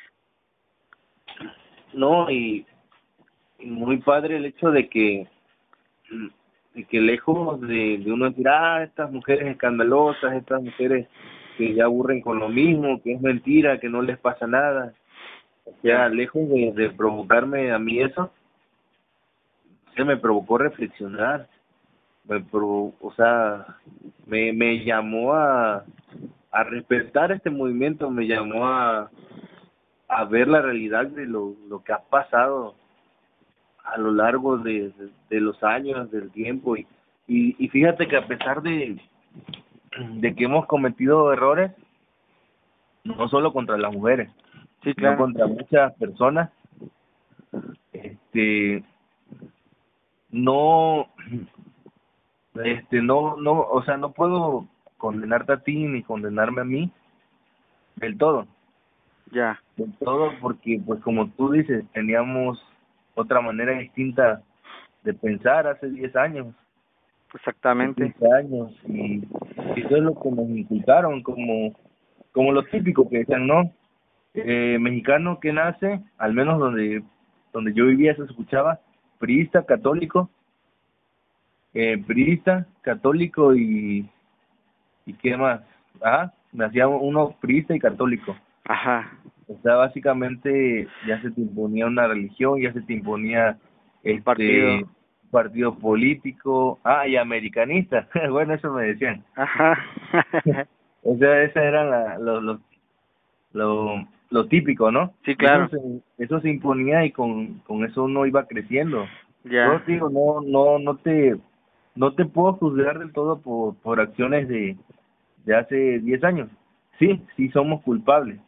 [1.95, 2.65] no y,
[3.59, 5.27] muy padre el hecho de que
[6.73, 11.07] de que lejos de, de uno decir ah estas mujeres escandalosas estas mujeres
[11.57, 14.93] que ya aburren con lo mismo, que es mentira, que no les pasa nada.
[15.65, 18.31] O sea, lejos de, provocarme a mí eso,
[19.95, 21.47] se me provocó reflexionar.
[22.27, 23.65] Me o sea,
[24.25, 25.85] me, me llamó a,
[26.51, 29.09] a respetar este movimiento, me llamó a,
[30.15, 32.75] a ver la realidad de lo, lo que ha pasado
[33.83, 34.93] a lo largo de,
[35.29, 36.77] de, los años, del tiempo.
[36.77, 36.87] Y,
[37.27, 38.97] y, y fíjate que a pesar de,
[39.97, 41.71] de que hemos cometido errores
[43.03, 44.31] no solo contra las mujeres,
[44.83, 46.49] sino contra muchas personas.
[47.91, 48.83] Este
[50.31, 51.07] no
[52.55, 56.91] este no no, o sea, no puedo condenarte a ti ni condenarme a mí
[57.97, 58.47] del todo.
[59.31, 59.59] Ya.
[59.77, 62.63] Del todo porque pues como tú dices, teníamos
[63.13, 64.41] otra manera distinta
[65.03, 66.47] de pensar hace 10 años
[67.33, 68.13] Exactamente.
[68.37, 69.23] años y,
[69.75, 71.73] eso es lo que nos inculcaron como
[72.31, 73.71] como lo típico que decían, ¿no?
[74.33, 77.03] Eh, mexicano que nace, al menos donde
[77.53, 78.79] donde yo vivía se escuchaba,
[79.19, 80.29] priista, católico,
[81.73, 84.09] eh, priista, católico y
[85.05, 85.61] y qué más,
[86.01, 88.35] ajá, nacía uno priista y católico.
[88.65, 89.11] Ajá.
[89.47, 93.57] O sea, básicamente ya se te imponía una religión, ya se te imponía
[94.03, 94.89] el este, partido
[95.35, 99.21] partido político, ah, y americanista, bueno, eso me decían.
[99.35, 99.77] Ajá.
[101.03, 102.59] o sea, ese era la, lo, lo,
[103.51, 105.13] lo, lo típico, ¿no?
[105.25, 105.65] Sí, claro.
[105.65, 109.05] Eso se, eso se imponía y con, con eso uno iba creciendo.
[109.43, 109.67] Ya.
[109.67, 111.35] Yo digo, no, no, no te,
[111.95, 114.77] no te puedo juzgar del todo por, por acciones de,
[115.43, 116.49] de hace 10 años.
[116.97, 118.39] Sí, sí somos culpables,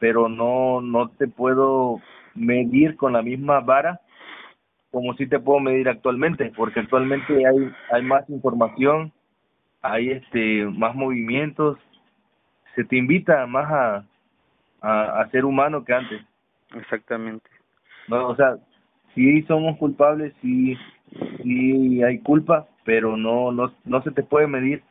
[0.00, 2.00] pero no, no te puedo
[2.34, 4.00] medir con la misma vara
[4.90, 9.12] como si te puedo medir actualmente, porque actualmente hay hay más información,
[9.82, 11.78] hay este más movimientos,
[12.74, 14.04] se te invita más a
[14.82, 16.22] a, ser humano que antes.
[16.74, 17.48] Exactamente.
[18.08, 18.56] No, o sea,
[19.14, 20.76] sí somos culpables, sí
[21.42, 24.82] sí hay culpa, pero no no no se te puede medir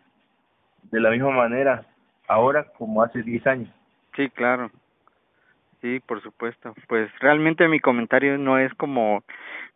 [0.92, 1.86] de la misma manera
[2.28, 3.70] ahora como hace 10 años.
[4.16, 4.72] Sí, claro.
[5.82, 6.74] Sí, por supuesto.
[6.88, 9.24] Pues realmente mi comentario no es como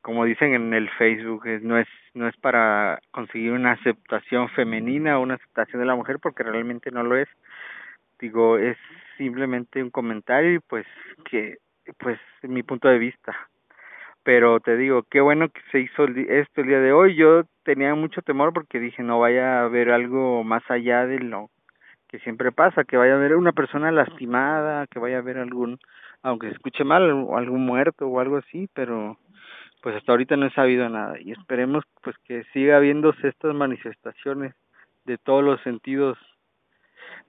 [0.01, 5.23] como dicen en el Facebook, no es no es para conseguir una aceptación femenina o
[5.23, 7.29] una aceptación de la mujer porque realmente no lo es.
[8.19, 8.77] Digo, es
[9.17, 10.85] simplemente un comentario y pues
[11.29, 11.57] que
[11.99, 13.35] pues mi punto de vista.
[14.23, 17.15] Pero te digo, qué bueno que se hizo esto el día de hoy.
[17.15, 21.49] Yo tenía mucho temor porque dije, no vaya a haber algo más allá de lo
[22.13, 25.79] que siempre pasa, que vaya a haber una persona lastimada, que vaya a haber algún,
[26.21, 27.01] aunque se escuche mal,
[27.35, 29.17] algún muerto o algo así, pero
[29.81, 31.19] pues hasta ahorita no he sabido nada.
[31.19, 34.53] Y esperemos pues que siga habiéndose estas manifestaciones
[35.05, 36.19] de todos los sentidos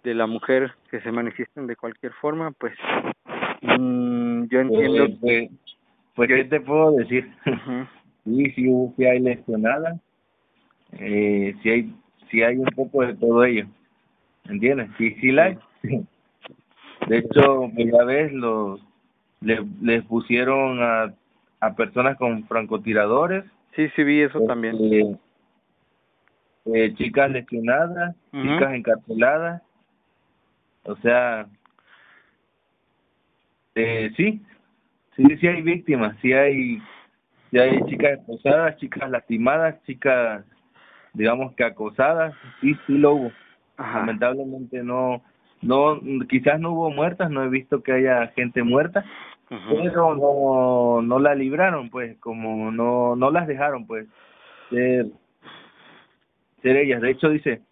[0.02, 2.74] de la mujer que se manifiesten de cualquier forma, pues
[3.62, 5.50] mm, yo entiendo pues, pues,
[6.14, 7.32] pues, ¿qué te puedo decir?
[8.26, 9.98] sí, sí, sí hay lesionada,
[10.92, 11.94] eh, sí hay,
[12.30, 13.66] sí hay un poco de todo ello,
[14.48, 14.90] ¿entiendes?
[14.98, 15.59] Sí, sí la hay.
[17.09, 18.80] De hecho, ya ves, los,
[19.40, 21.12] le, les pusieron a,
[21.61, 23.44] a personas con francotiradores.
[23.76, 24.76] Sí, sí vi eso también.
[24.76, 25.18] Este,
[26.66, 29.62] eh, chicas lesionadas, chicas encarceladas,
[30.85, 31.46] o sea,
[33.74, 34.42] eh, sí,
[35.16, 36.78] sí, sí hay víctimas, sí hay,
[37.50, 40.44] sí hay chicas esposadas, chicas lastimadas, chicas,
[41.12, 43.33] digamos que acosadas, sí, sí lo hubo.
[43.78, 45.22] Lamentablemente no,
[45.62, 49.04] no, quizás no hubo muertas, no he visto que haya gente muerta,
[49.48, 54.06] pero no, no la libraron, pues, como no, no las dejaron, pues,
[54.70, 55.06] ser,
[56.62, 57.00] ser ellas.
[57.00, 57.62] De hecho, dice,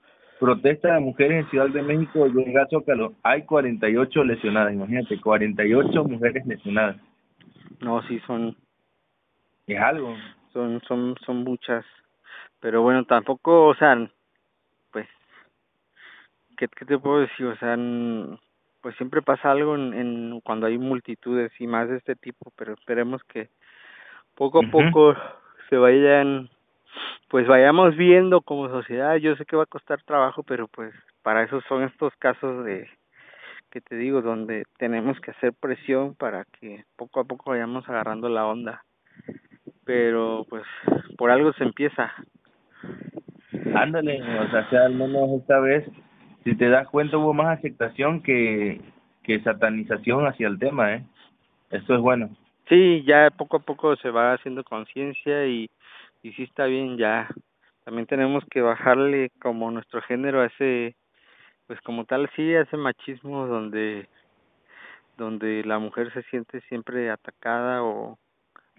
[0.40, 3.14] protesta de mujeres en Ciudad de México llega a Zócalo.
[3.22, 6.96] Hay 48 lesionadas, imagínate, 48 mujeres lesionadas.
[7.80, 8.56] No, sí, son...
[9.66, 10.14] Es algo.
[10.52, 11.84] Son, son, son muchas.
[12.60, 13.96] Pero bueno, tampoco, o sea,
[16.56, 17.46] ¿qué, qué te puedo decir?
[17.46, 17.76] O sea,
[18.80, 22.74] pues siempre pasa algo en, en cuando hay multitudes y más de este tipo, pero
[22.74, 23.48] esperemos que
[24.34, 25.14] poco a poco
[25.68, 26.48] se vayan
[27.28, 31.42] pues vayamos viendo como sociedad, yo sé que va a costar trabajo, pero pues para
[31.42, 32.86] eso son estos casos de
[33.70, 38.28] que te digo, donde tenemos que hacer presión para que poco a poco vayamos agarrando
[38.28, 38.84] la onda.
[39.86, 40.64] Pero pues
[41.16, 42.12] por algo se empieza.
[43.74, 45.88] Ándale, o sea, sea al menos esta vez,
[46.44, 48.80] si te das cuenta, hubo más aceptación que,
[49.22, 51.04] que satanización hacia el tema, ¿eh?
[51.70, 52.30] Esto es bueno.
[52.68, 55.68] Sí, ya poco a poco se va haciendo conciencia y
[56.22, 57.28] y sí está bien ya
[57.84, 60.94] también tenemos que bajarle como nuestro género a ese
[61.66, 64.08] pues como tal sí a ese machismo donde
[65.18, 68.18] donde la mujer se siente siempre atacada o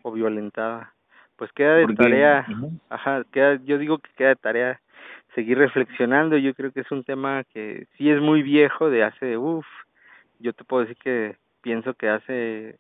[0.04, 0.94] o violentada
[1.36, 2.46] pues queda de tarea
[2.90, 4.82] ajá queda yo digo que queda de tarea
[5.36, 9.38] seguir reflexionando yo creo que es un tema que sí es muy viejo de hace
[9.38, 9.66] uff
[10.40, 12.78] yo te puedo decir que pienso que hace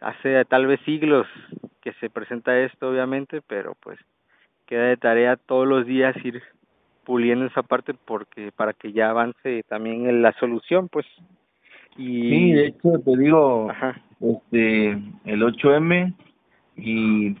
[0.00, 1.26] hace tal vez siglos
[1.80, 3.98] que se presenta esto obviamente, pero pues
[4.66, 6.42] queda de tarea todos los días ir
[7.04, 11.06] puliendo esa parte porque para que ya avance también en la solución pues.
[11.96, 13.68] Y sí de hecho te digo
[14.20, 14.90] este
[15.24, 16.12] el 8M
[16.76, 17.36] y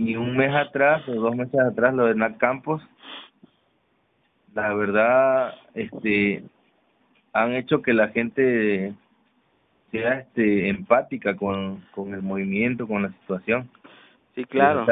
[0.00, 2.82] y un mes atrás o dos meses atrás lo de Nat Campos
[4.54, 6.42] la verdad este
[7.32, 8.94] han hecho que la gente
[9.90, 13.68] sea este empática con, con el movimiento, con la situación.
[14.34, 14.86] Sí, claro.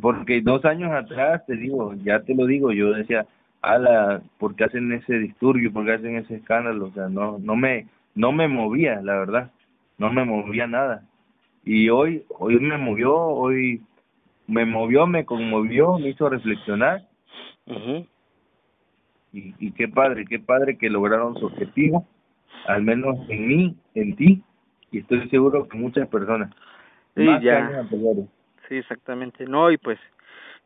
[0.00, 3.26] porque dos años atrás, te digo, ya te lo digo, yo decía,
[3.62, 5.72] ala, ¿por qué hacen ese disturbio?
[5.72, 6.86] ¿Por qué hacen ese escándalo?
[6.86, 9.50] O sea, no, no me, no me movía, la verdad,
[9.98, 11.02] no me movía nada.
[11.64, 13.82] Y hoy, hoy me movió, hoy
[14.46, 17.02] me movió, me conmovió, me hizo reflexionar.
[19.32, 22.06] y, y qué padre, qué padre que lograron su objetivo
[22.66, 24.42] al menos en mí, en ti,
[24.90, 26.50] y estoy seguro que muchas personas.
[27.14, 27.84] Sí, ya.
[28.68, 29.46] Sí, exactamente.
[29.46, 29.98] No, y pues,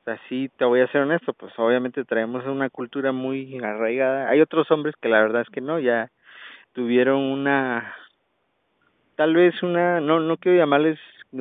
[0.07, 4.29] así te voy a ser honesto, pues obviamente traemos una cultura muy arraigada.
[4.29, 6.11] Hay otros hombres que la verdad es que no, ya
[6.73, 7.95] tuvieron una,
[9.17, 10.99] tal vez una, no, no quiero llamarles,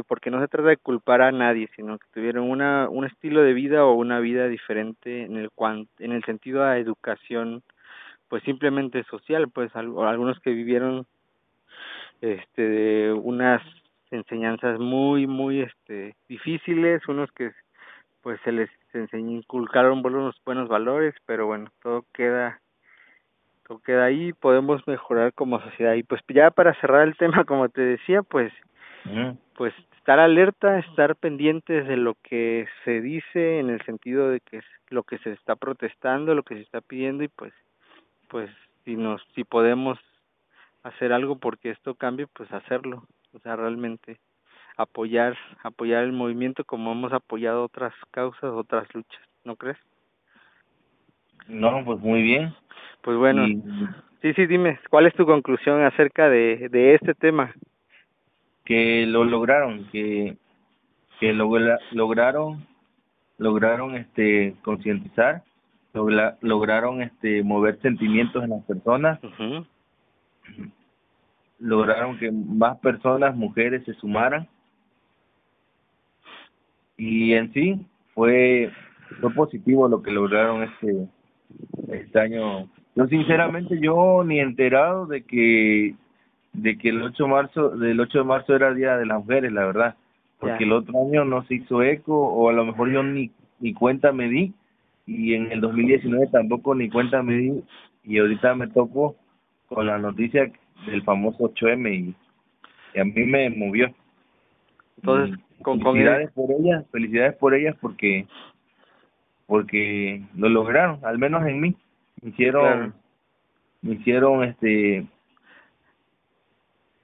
[0.07, 3.53] porque no se trata de culpar a nadie, sino que tuvieron una, un estilo de
[3.53, 7.63] vida o una vida diferente en el cuan, en el sentido a educación
[8.27, 11.07] pues simplemente social, pues algunos que vivieron
[12.21, 13.61] este de unas
[14.11, 17.51] enseñanzas muy muy este difíciles, unos que
[18.21, 22.59] pues se les enseñó inculcaron buenos buenos valores, pero bueno, todo queda
[23.67, 25.93] todo queda ahí, podemos mejorar como sociedad.
[25.93, 28.51] Y pues ya para cerrar el tema, como te decía, pues
[29.55, 34.57] pues estar alerta, estar pendientes de lo que se dice en el sentido de que
[34.57, 37.53] es lo que se está protestando, lo que se está pidiendo y pues
[38.29, 38.49] pues
[38.85, 39.99] si nos si podemos
[40.83, 43.03] hacer algo porque esto cambie pues hacerlo.
[43.33, 44.17] O sea realmente
[44.77, 49.77] apoyar apoyar el movimiento como hemos apoyado otras causas otras luchas no crees
[51.47, 52.53] no pues muy bien.
[53.01, 53.45] Pues bueno
[54.21, 57.53] sí sí dime cuál es tu conclusión acerca de de este tema
[58.69, 60.37] que lo lograron que
[61.19, 62.67] que lograron
[63.39, 65.43] lograron este concientizar
[66.41, 69.19] lograron este mover sentimientos en las personas.
[71.57, 74.47] Lograron que más personas mujeres se sumaran.
[76.95, 78.71] Y en sí fue
[79.19, 81.07] fue positivo lo que lograron este
[81.87, 82.69] este año.
[82.95, 85.95] Yo sinceramente yo ni enterado de que
[86.53, 89.51] de que el 8 de marzo del 8 de marzo era día de las mujeres
[89.51, 89.95] la verdad
[90.39, 93.73] porque el otro año no se hizo eco o a lo mejor yo ni ni
[93.73, 94.53] cuenta me di
[95.05, 97.63] y en el 2019 tampoco ni cuenta me di
[98.03, 99.15] y ahorita me topo
[99.67, 100.51] con la noticia
[100.85, 102.15] del famoso 8M
[102.93, 103.93] y, a mí me movió.
[104.97, 108.27] Entonces, con, felicidades por ellas, felicidades por ellas porque
[109.45, 111.75] porque lo lograron, al menos en mí.
[112.21, 112.93] Me hicieron
[113.81, 115.05] me hicieron este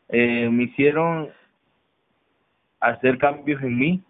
[0.10, 1.30] eh, me hicieron
[2.80, 4.04] hacer cambios en mí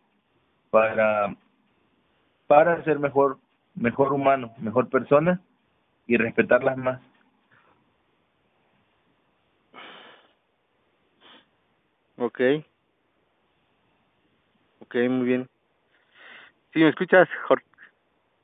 [0.69, 1.35] para
[2.47, 3.37] para ser mejor
[3.75, 5.41] mejor humano, mejor persona
[6.07, 7.01] y respetarlas más.
[12.17, 12.39] Ok.
[14.79, 15.49] Ok, muy bien.
[16.73, 17.65] ¿Sí me escuchas, Jorge?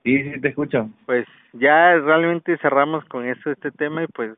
[0.03, 0.89] Sí, sí, te escucho.
[1.05, 4.37] Pues ya realmente cerramos con eso este tema y pues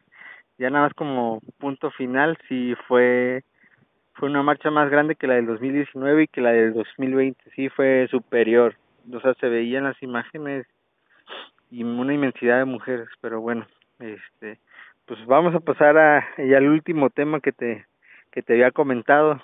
[0.57, 3.43] ya nada más como punto final, sí fue
[4.15, 7.69] fue una marcha más grande que la del 2019 y que la del 2020, sí
[7.69, 8.75] fue superior.
[9.11, 10.67] O sea, se veían las imágenes
[11.71, 13.65] y una inmensidad de mujeres, pero bueno,
[13.99, 14.59] este,
[15.05, 17.85] pues vamos a pasar a ya al último tema que te
[18.31, 19.41] que te había comentado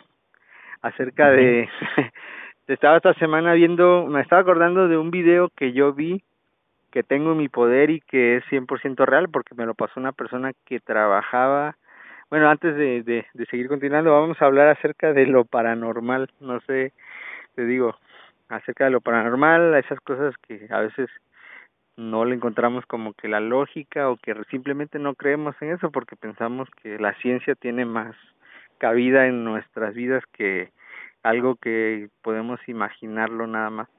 [0.81, 1.67] acerca de
[2.65, 6.23] te estaba esta semana viendo, me estaba acordando de un video que yo vi
[6.91, 10.11] que tengo en mi poder y que es 100% real porque me lo pasó una
[10.11, 11.75] persona que trabajaba
[12.29, 16.59] bueno, antes de, de, de seguir continuando, vamos a hablar acerca de lo paranormal, no
[16.61, 16.93] sé,
[17.55, 17.95] te digo,
[18.49, 21.09] acerca de lo paranormal, esas cosas que a veces
[21.97, 26.15] no le encontramos como que la lógica o que simplemente no creemos en eso porque
[26.15, 28.15] pensamos que la ciencia tiene más
[28.77, 30.71] cabida en nuestras vidas que
[31.23, 33.89] algo que podemos imaginarlo nada más.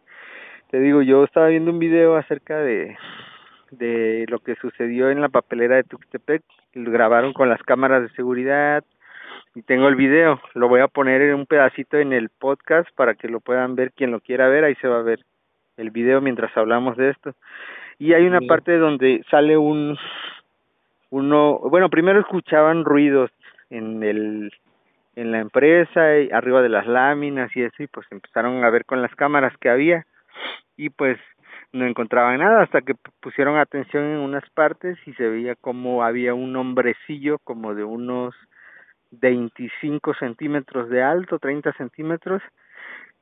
[0.70, 2.96] Te digo, yo estaba viendo un video acerca de
[3.70, 6.42] de lo que sucedió en la papelera de Tuxtepec,
[6.74, 8.84] lo grabaron con las cámaras de seguridad
[9.54, 13.14] y tengo el video, lo voy a poner en un pedacito en el podcast para
[13.14, 15.20] que lo puedan ver quien lo quiera ver, ahí se va a ver
[15.76, 17.34] el video mientras hablamos de esto.
[17.98, 19.96] Y hay una parte donde sale un
[21.10, 23.30] uno bueno primero escuchaban ruidos
[23.68, 24.52] en el
[25.16, 28.84] en la empresa y arriba de las láminas y eso y pues empezaron a ver
[28.84, 30.06] con las cámaras que había
[30.76, 31.18] y pues
[31.72, 36.34] no encontraban nada hasta que pusieron atención en unas partes y se veía como había
[36.34, 38.34] un hombrecillo como de unos
[39.12, 42.42] 25 centímetros de alto, 30 centímetros.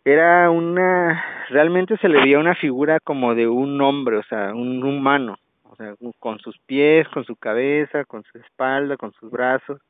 [0.04, 4.82] Era una realmente se le veía una figura como de un hombre, o sea, un
[4.82, 9.80] humano, o sea, con sus pies, con su cabeza, con su espalda, con sus brazos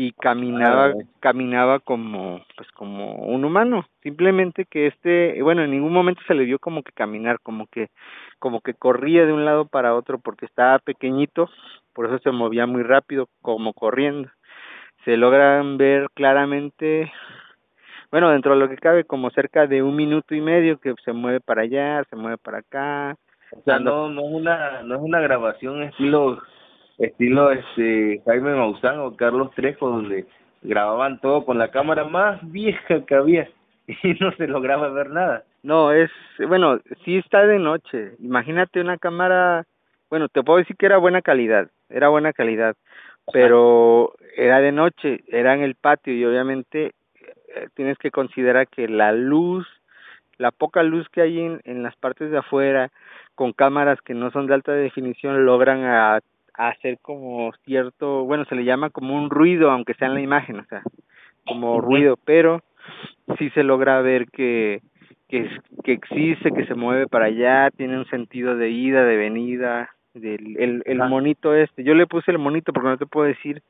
[0.00, 6.22] y caminaba caminaba como pues como un humano, simplemente que este, bueno, en ningún momento
[6.28, 7.88] se le vio como que caminar, como que
[8.38, 11.50] como que corría de un lado para otro porque estaba pequeñito,
[11.94, 14.28] por eso se movía muy rápido como corriendo.
[15.04, 17.10] Se logran ver claramente
[18.12, 21.12] bueno, dentro de lo que cabe, como cerca de un minuto y medio que se
[21.12, 23.16] mueve para allá, se mueve para acá.
[23.50, 26.40] O sea, no, no es una, no es una grabación estilo,
[26.98, 30.26] estilo este Jaime Maussan o Carlos Trejo, donde
[30.62, 33.48] grababan todo con la cámara más vieja que había
[33.86, 35.44] y no se lograba ver nada.
[35.62, 36.10] No, es,
[36.46, 38.12] bueno, sí está de noche.
[38.20, 39.64] Imagínate una cámara,
[40.10, 42.76] bueno, te puedo decir que era buena calidad, era buena calidad,
[43.32, 46.92] pero era de noche, era en el patio y obviamente
[47.54, 49.66] eh, tienes que considerar que la luz,
[50.38, 52.90] la poca luz que hay en, en las partes de afuera,
[53.34, 56.20] con cámaras que no son de alta definición, logran a,
[56.58, 60.58] hacer como cierto, bueno, se le llama como un ruido, aunque sea en la imagen,
[60.58, 60.82] o sea,
[61.46, 62.62] como ruido, pero
[63.38, 64.80] sí se logra ver que,
[65.28, 65.48] que,
[65.84, 70.56] que existe, que se mueve para allá, tiene un sentido de ida, de venida, del
[70.58, 73.62] el, el monito este, yo le puse el monito porque no te puedo decir,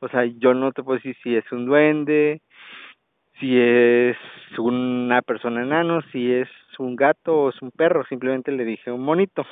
[0.00, 2.40] o sea, yo no te puedo decir si es un duende,
[3.40, 4.16] si es
[4.58, 9.02] una persona enano, si es un gato o es un perro, simplemente le dije un
[9.02, 9.44] monito.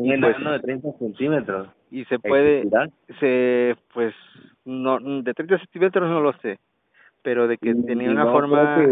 [0.00, 1.68] Un pues, enano de 30 centímetros.
[1.90, 2.88] y se puede ¿Existirá?
[3.18, 4.14] se pues
[4.64, 6.58] no de 30 centímetros no lo sé
[7.22, 8.86] pero de que Y- tenía y una no forma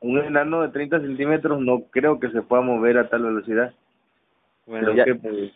[0.00, 3.72] un enano de 30 centímetros no creo que se pueda mover a tal velocidad.
[4.66, 5.52] bueno creo ya, que pues,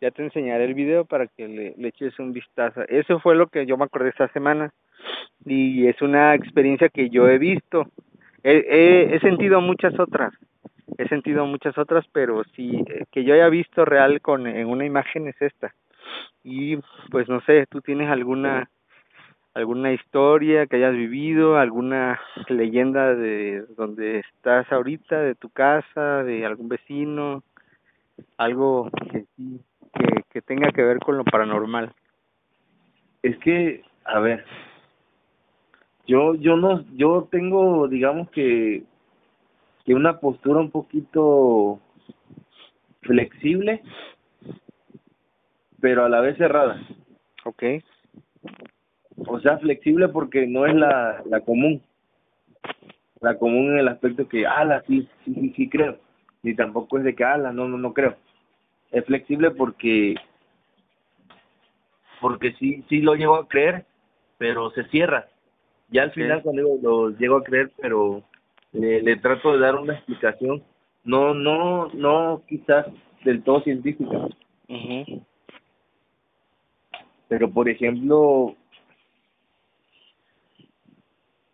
[0.00, 3.48] ya te enseñaré el video para que le, le eches un vistazo eso fue lo
[3.48, 4.70] que yo me acordé esta semana
[5.44, 7.86] y es una experiencia que yo he visto
[8.44, 10.32] he, he, he sentido muchas otras
[10.98, 14.84] he sentido muchas otras pero sí eh, que yo haya visto real con en una
[14.84, 15.74] imagen es esta
[16.44, 16.76] y
[17.10, 18.68] pues no sé tú tienes alguna
[19.58, 26.46] alguna historia que hayas vivido, alguna leyenda de donde estás ahorita, de tu casa, de
[26.46, 27.42] algún vecino,
[28.36, 29.60] algo que sí,
[29.94, 31.92] que, que tenga que ver con lo paranormal.
[33.22, 34.44] Es que, a ver,
[36.06, 38.84] yo yo no yo tengo digamos que
[39.88, 41.80] que una postura un poquito
[43.00, 43.80] flexible
[45.80, 46.78] pero a la vez cerrada.
[47.42, 47.82] Okay,
[49.16, 51.80] o sea flexible porque no es la la común.
[53.22, 55.96] La común en el aspecto que ala sí sí sí sí creo
[56.42, 58.14] ni tampoco es de que ala no no no creo
[58.90, 60.16] es flexible porque
[62.20, 63.86] porque sí sí lo llego a creer
[64.36, 65.28] pero se cierra.
[65.88, 66.14] Ya al Ok.
[66.16, 68.22] final cuando digo lo llego a creer pero
[68.72, 70.62] le, le trato de dar una explicación
[71.04, 72.86] no no no quizás
[73.24, 74.28] del todo científica.
[74.68, 75.24] Mhm,
[77.28, 78.54] pero por ejemplo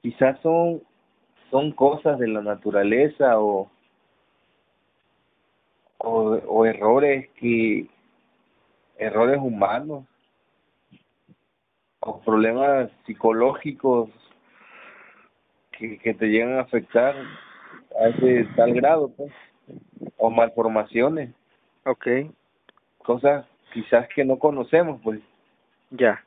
[0.02, 0.82] quizás son
[1.50, 3.70] son cosas de la naturaleza o
[5.98, 7.88] o, o errores que
[8.96, 10.04] errores humanos
[12.00, 14.10] o problemas psicológicos
[15.78, 17.14] que, que te llegan a afectar
[18.00, 19.32] a ese tal grado pues
[20.16, 21.30] o malformaciones.
[21.84, 22.30] Okay,
[22.98, 25.20] cosas quizás que no conocemos pues.
[25.90, 26.24] Ya,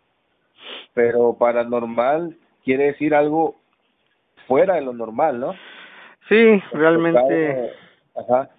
[0.93, 3.56] pero paranormal quiere decir algo
[4.48, 5.54] fuera de lo normal, ¿no?
[6.28, 7.72] sí, realmente,
[8.16, 8.50] Ajá,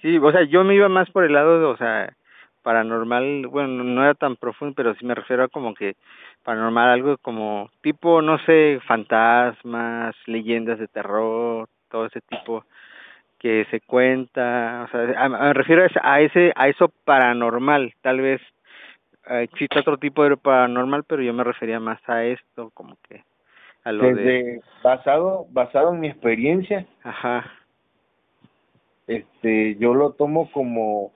[0.00, 2.12] sí, o sea, yo me iba más por el lado de, o sea,
[2.62, 5.94] paranormal, bueno, no era tan profundo, pero sí me refiero a como que
[6.46, 12.64] paranormal, algo como tipo, no sé, fantasmas, leyendas de terror, todo ese tipo
[13.40, 18.40] que se cuenta, o sea, a- me refiero a ese, a eso paranormal, tal vez
[19.28, 23.24] eh, existe otro tipo de paranormal, pero yo me refería más a esto, como que
[23.82, 27.50] a lo de, desde basado basado en mi experiencia, ajá,
[29.08, 31.10] este yo lo tomo como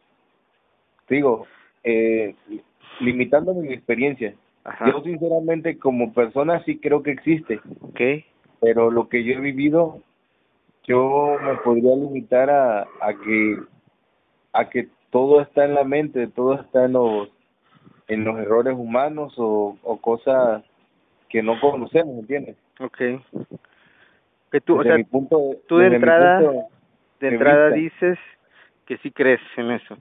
[1.09, 1.47] digo,
[1.85, 2.35] eh,
[3.01, 4.35] limitándome mi experiencia.
[4.65, 8.25] Ajá, Yo sinceramente como persona sí creo que existe, okay,
[8.61, 10.03] pero lo que yo he vivido
[10.85, 13.59] yo me podría limitar a, a que
[14.53, 17.29] a que todo está en la mente, todo está en los
[18.09, 20.65] en los errores humanos o, o cosas
[21.29, 22.57] que no conocemos, ¿entiendes?
[22.81, 23.21] okay,
[24.51, 26.63] que tú, o Desde sea, mi punto de, tú entrada- de
[27.21, 27.77] de entrada vista.
[28.05, 28.19] dices
[28.87, 29.97] que sí crees en eso,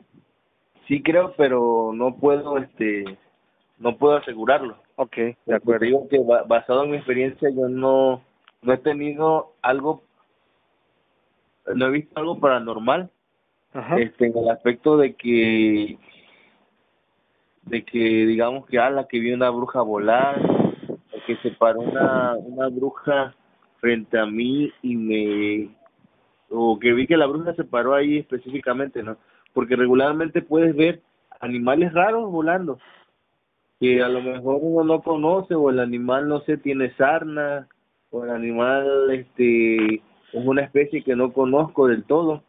[0.87, 3.05] sí creo, pero no puedo este
[3.79, 4.75] no puedo asegurarlo.
[4.97, 8.21] okay, de acuerdo, te digo que ba- basado en mi experiencia yo no
[8.61, 10.03] no he tenido algo
[11.73, 13.09] no he visto algo paranormal
[13.73, 15.97] ajá, este en el aspecto de que
[17.63, 22.33] de que digamos que ala que vi una bruja volar o que se paró una
[22.35, 23.33] una bruja
[23.79, 25.69] frente a mí y me
[26.49, 29.17] o que vi que la bruja se paró ahí específicamente no
[29.53, 31.01] porque regularmente puedes ver
[31.39, 32.79] animales raros volando
[33.79, 37.67] que a lo mejor uno no conoce o el animal no sé tiene sarna
[38.11, 40.01] o el animal este es
[40.33, 42.43] una especie que no conozco del todo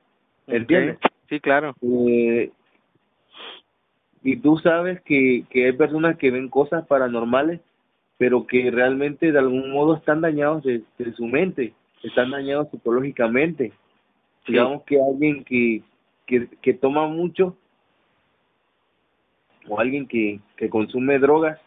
[0.46, 0.98] ¿entiendes?
[1.28, 2.50] Sí, claro, Eh,
[4.22, 7.60] y tú sabes que, que hay personas que ven cosas paranormales,
[8.18, 11.72] pero que realmente de algún modo están dañados de, de su mente,
[12.02, 13.72] están dañados psicológicamente.
[14.44, 14.52] Sí.
[14.52, 15.82] Digamos que alguien que,
[16.26, 17.56] que, que toma mucho
[19.68, 21.58] o alguien que, que consume drogas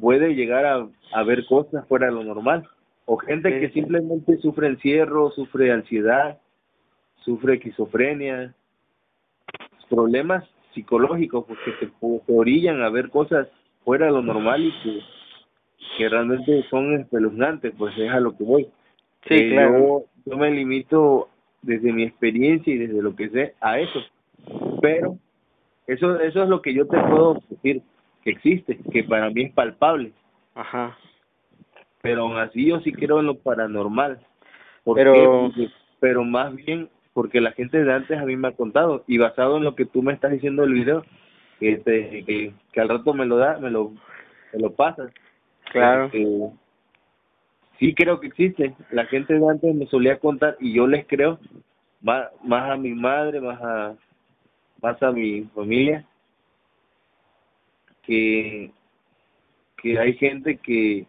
[0.00, 2.66] puede llegar a, a ver cosas fuera de lo normal.
[3.06, 6.38] O gente que simplemente sufre encierro, sufre ansiedad,
[7.24, 8.54] sufre esquizofrenia,
[9.88, 13.48] problemas psicológicos porque te, te orillan a ver cosas
[13.84, 15.00] fuera de lo normal y que,
[15.98, 18.68] que realmente son espeluznantes, pues es a lo que voy.
[19.28, 21.28] sí, Eh, claro, yo, yo me limito
[21.62, 24.00] desde mi experiencia y desde lo que sé a eso.
[24.80, 25.18] Pero
[25.86, 27.82] eso eso es lo que yo te puedo decir
[28.22, 30.12] que existe, que para mí es palpable.
[30.54, 30.96] ajá,
[32.02, 34.18] Pero aún así yo sí creo en lo paranormal.
[34.84, 35.68] ¿Por Pero- qué?
[36.00, 39.56] Pero más bien porque la gente de antes a mí me ha contado y basado
[39.56, 41.04] en lo que tú me estás diciendo del video
[41.60, 43.92] que te, que, que al rato me lo da me lo
[44.52, 45.10] me lo pasas
[45.70, 46.06] Claro.
[46.06, 46.26] Este,
[47.78, 51.38] sí creo que existe la gente de antes me solía contar y yo les creo
[52.02, 53.94] más más a mi madre más a
[54.82, 56.04] más a mi familia
[58.02, 58.70] que
[59.76, 61.06] que hay gente que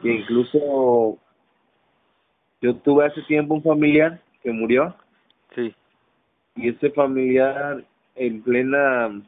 [0.00, 1.18] que incluso
[2.60, 4.94] yo tuve hace tiempo un familiar que murió
[5.54, 5.74] Sí.
[6.54, 7.82] y ese familiar
[8.14, 9.22] en plena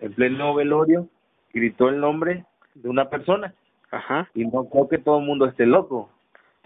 [0.00, 1.08] en pleno velorio
[1.54, 2.44] gritó el nombre
[2.74, 3.54] de una persona
[3.90, 4.28] Ajá.
[4.34, 6.10] y no creo que todo el mundo esté loco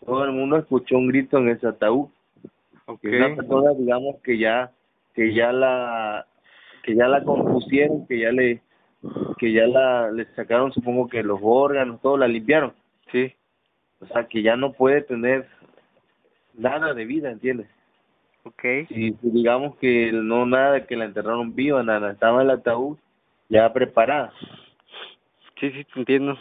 [0.04, 2.08] todo el mundo escuchó un grito en ese ataúd
[2.86, 3.00] Ok.
[3.04, 4.72] y una persona digamos que ya
[5.16, 6.26] que ya la
[6.84, 8.60] que ya la compusieron que ya le
[9.38, 12.72] que ya la le sacaron supongo que los órganos todo la limpiaron
[13.10, 13.32] Sí.
[14.00, 15.48] o sea que ya no puede tener
[16.54, 17.66] nada de vida entiendes
[18.44, 18.62] Ok.
[18.90, 22.96] y digamos que no nada que la enterraron viva nada estaba en el ataúd
[23.48, 24.32] ya preparada
[25.58, 26.36] Sí, sí, te entiendo.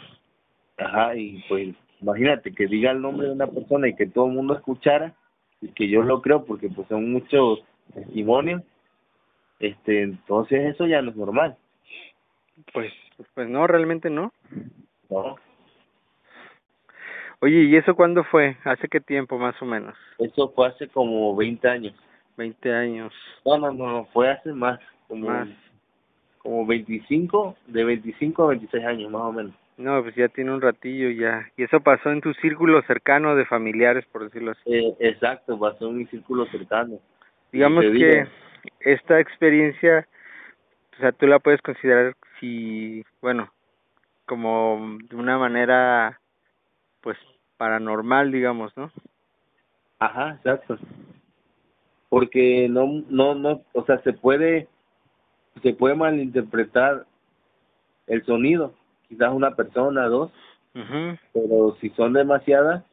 [0.76, 4.32] ajá y pues imagínate que diga el nombre de una persona y que todo el
[4.34, 5.14] mundo escuchara
[5.62, 7.60] y que yo lo creo porque pues son muchos
[7.94, 8.62] testimonios
[9.58, 11.56] este entonces eso ya no es normal
[12.72, 12.92] Pues,
[13.34, 14.32] pues no, realmente no.
[15.10, 15.36] no
[17.40, 18.56] Oye, ¿y eso cuándo fue?
[18.64, 19.94] ¿Hace qué tiempo más o menos?
[20.18, 21.94] eso fue hace como 20 años
[22.36, 23.12] 20 años
[23.44, 24.78] no no no, no fue hace más
[25.08, 25.48] como más.
[26.38, 30.60] como 25 de 25 a 26 años más o menos No, pues ya tiene un
[30.62, 31.50] ratillo ya.
[31.58, 34.62] Y eso pasó en tu círculo cercano de familiares, por decirlo así.
[34.66, 36.98] eh, exacto pasó en mi círculo cercano
[37.56, 38.26] Digamos que
[38.80, 40.06] esta experiencia,
[40.94, 43.50] o sea, tú la puedes considerar si, bueno,
[44.26, 46.20] como de una manera,
[47.00, 47.16] pues,
[47.56, 48.90] paranormal, digamos, ¿no?
[49.98, 50.78] Ajá, exacto.
[52.10, 54.68] Porque no, no, no, o sea, se puede,
[55.62, 57.06] se puede malinterpretar
[58.06, 58.74] el sonido,
[59.08, 60.30] quizás una persona, dos,
[61.32, 62.84] pero si son demasiadas,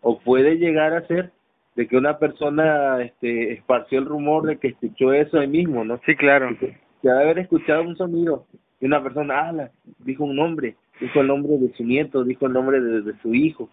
[0.00, 1.32] o puede llegar a ser
[1.78, 6.00] de que una persona, este, esparció el rumor de que escuchó eso ahí mismo, ¿no?
[6.04, 6.48] Sí, claro.
[6.58, 8.46] Se ha de haber escuchado un sonido
[8.80, 9.70] y una persona, habla,
[10.00, 13.32] dijo un nombre, dijo el nombre de su nieto, dijo el nombre de, de su
[13.32, 13.68] hijo.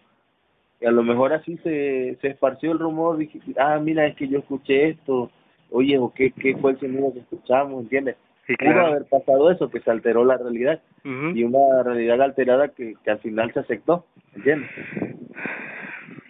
[0.80, 4.28] Y a lo mejor así se, se esparció el rumor, dije, ah, mira, es que
[4.28, 5.32] yo escuché esto,
[5.72, 8.14] oye, o qué, qué fue el sonido que escuchamos, ¿entiendes?
[8.46, 8.86] Sí, Pudo claro.
[8.86, 13.18] haber pasado eso, que se alteró la realidad, y una realidad alterada que, que al
[13.18, 14.70] final se aceptó, ¿entiendes?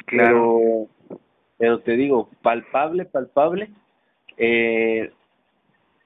[0.07, 0.61] Claro.
[0.63, 0.96] Pero,
[1.59, 3.71] pero te digo, palpable, palpable,
[4.37, 5.11] eh,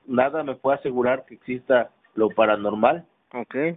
[0.06, 3.06] nada me puede asegurar que exista lo paranormal.
[3.32, 3.76] Okay.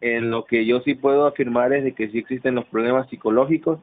[0.00, 3.80] En lo que yo sí puedo afirmar es de que sí existen los problemas psicológicos,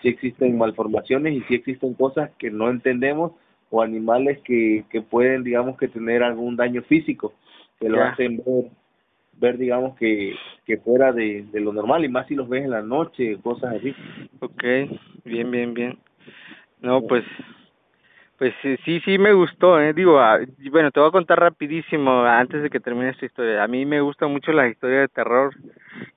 [0.00, 3.32] sí existen malformaciones y sí existen cosas que no entendemos
[3.70, 7.34] o animales que, que pueden, digamos, que tener algún daño físico,
[7.78, 8.70] que lo hacen ver,
[9.38, 10.34] ver digamos, que,
[10.64, 13.76] que fuera de, de lo normal y más si los ves en la noche, cosas
[13.76, 13.94] así.
[14.40, 15.00] Okay.
[15.24, 15.98] Bien, bien, bien.
[16.80, 17.24] No, pues
[18.38, 19.92] pues sí, sí, me gustó, eh.
[19.92, 20.38] Digo, ah,
[20.70, 23.64] bueno, te voy a contar rapidísimo antes de que termine esta historia.
[23.64, 25.52] A mí me gusta mucho la historia de terror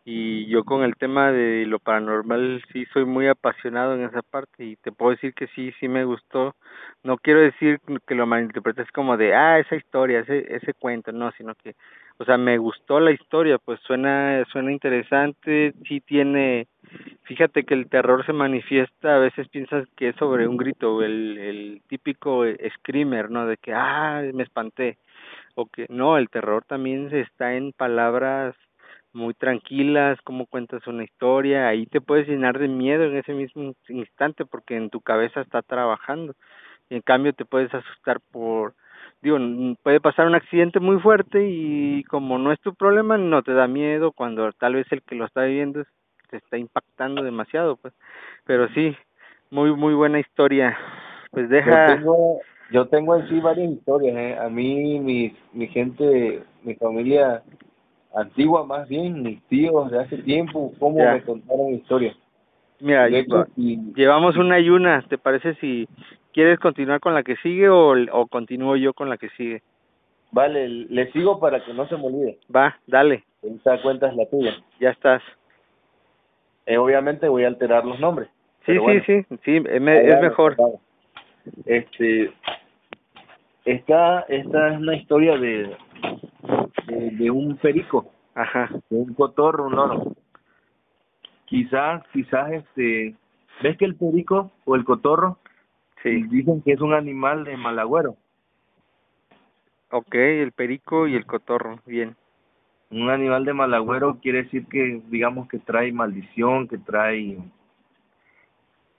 [0.05, 4.63] y yo con el tema de lo paranormal sí soy muy apasionado en esa parte
[4.63, 6.55] y te puedo decir que sí, sí me gustó.
[7.03, 11.31] No quiero decir que lo malinterpretes como de, ah, esa historia, ese ese cuento, no,
[11.31, 11.73] sino que
[12.17, 16.67] o sea, me gustó la historia, pues suena suena interesante, sí tiene
[17.23, 21.37] Fíjate que el terror se manifiesta, a veces piensas que es sobre un grito, el,
[21.37, 22.43] el típico
[22.75, 23.45] screamer, ¿no?
[23.45, 24.97] De que, ah, me espanté.
[25.55, 28.55] O que, no, el terror también está en palabras
[29.13, 33.73] muy tranquilas, como cuentas una historia, ahí te puedes llenar de miedo en ese mismo
[33.89, 36.35] instante porque en tu cabeza está trabajando.
[36.89, 38.73] Y en cambio te puedes asustar por,
[39.21, 39.37] digo,
[39.83, 43.67] puede pasar un accidente muy fuerte y como no es tu problema, no te da
[43.67, 45.83] miedo cuando tal vez el que lo está viviendo
[46.29, 47.93] te está impactando demasiado, pues.
[48.45, 48.95] Pero sí,
[49.49, 50.77] muy, muy buena historia.
[51.29, 51.87] Pues deja...
[51.87, 52.39] Yo tengo,
[52.71, 54.37] yo tengo en sí varias historias, ¿eh?
[54.39, 57.43] A mí, mi, mi gente, mi familia
[58.15, 61.13] antigua más bien, mis tíos de hace tiempo, cómo Ya.
[61.13, 62.15] me contaron historias.
[62.81, 63.07] Mira,
[63.95, 65.87] llevamos una y una, ¿te parece si
[66.33, 69.61] quieres continuar con la que sigue o, o continúo yo con la que sigue?
[70.31, 72.39] vale, le sigo para que no se me olvide.
[72.53, 74.53] Va, dale, Esta cuenta es la tuya.
[74.79, 75.21] ya estás.
[76.65, 78.29] Eh, obviamente voy a alterar los nombres.
[78.65, 79.03] Sí, sí, bueno.
[79.05, 80.57] sí, sí, es, me- es Claro, mejor.
[81.65, 82.31] Este,
[83.65, 85.75] esta, esta es una historia de,
[86.87, 90.13] de, de un perico, Ajá, de un cotorro, un loro.
[91.51, 93.13] Quizás, quizás, este,
[93.61, 95.37] ¿ves que el perico o el cotorro
[96.01, 96.23] Sí.
[96.29, 98.15] Dicen que es un animal de mal agüero.
[99.91, 102.15] Ok, el perico y el cotorro, bien.
[102.89, 107.37] Un animal de mal agüero quiere decir que, digamos, que trae maldición, que trae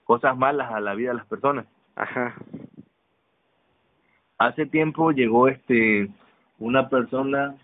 [0.03, 1.65] cosas malas a la vida de las personas.
[1.95, 2.35] Ajá.
[4.37, 6.09] Hace tiempo llegó este
[6.59, 7.55] una persona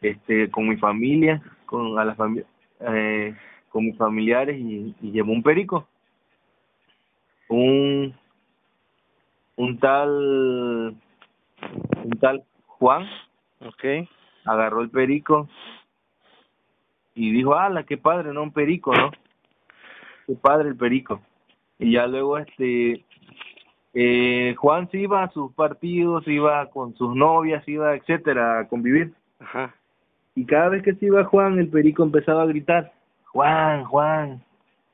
[0.00, 2.46] este con mi familia, con a la familia
[2.80, 3.34] eh,
[3.74, 5.88] con mis familiares y, y llevó un perico.
[7.48, 8.14] Un
[9.56, 10.96] un tal
[12.04, 13.04] un tal Juan
[13.58, 14.08] Ok.
[14.44, 15.48] agarró el perico
[17.16, 19.10] y dijo, ala, qué padre, no un perico, ¿no?
[20.26, 21.20] Qué padre el perico.
[21.78, 23.04] Y ya luego, este,
[23.94, 29.14] eh, Juan se iba a sus partidos, iba con sus novias, iba, etcétera, a convivir.
[29.38, 29.74] Ajá.
[30.34, 32.92] Y cada vez que se iba Juan, el perico empezaba a gritar,
[33.34, 34.42] Juan, Juan.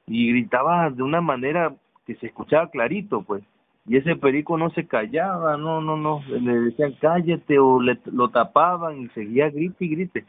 [0.06, 1.74] Y gritaba de una manera
[2.06, 3.44] que se escuchaba clarito, pues.
[3.86, 6.22] Y ese perico no se callaba, no, no, no.
[6.26, 10.24] Le decían cállate o le, lo tapaban y seguía grite y grite.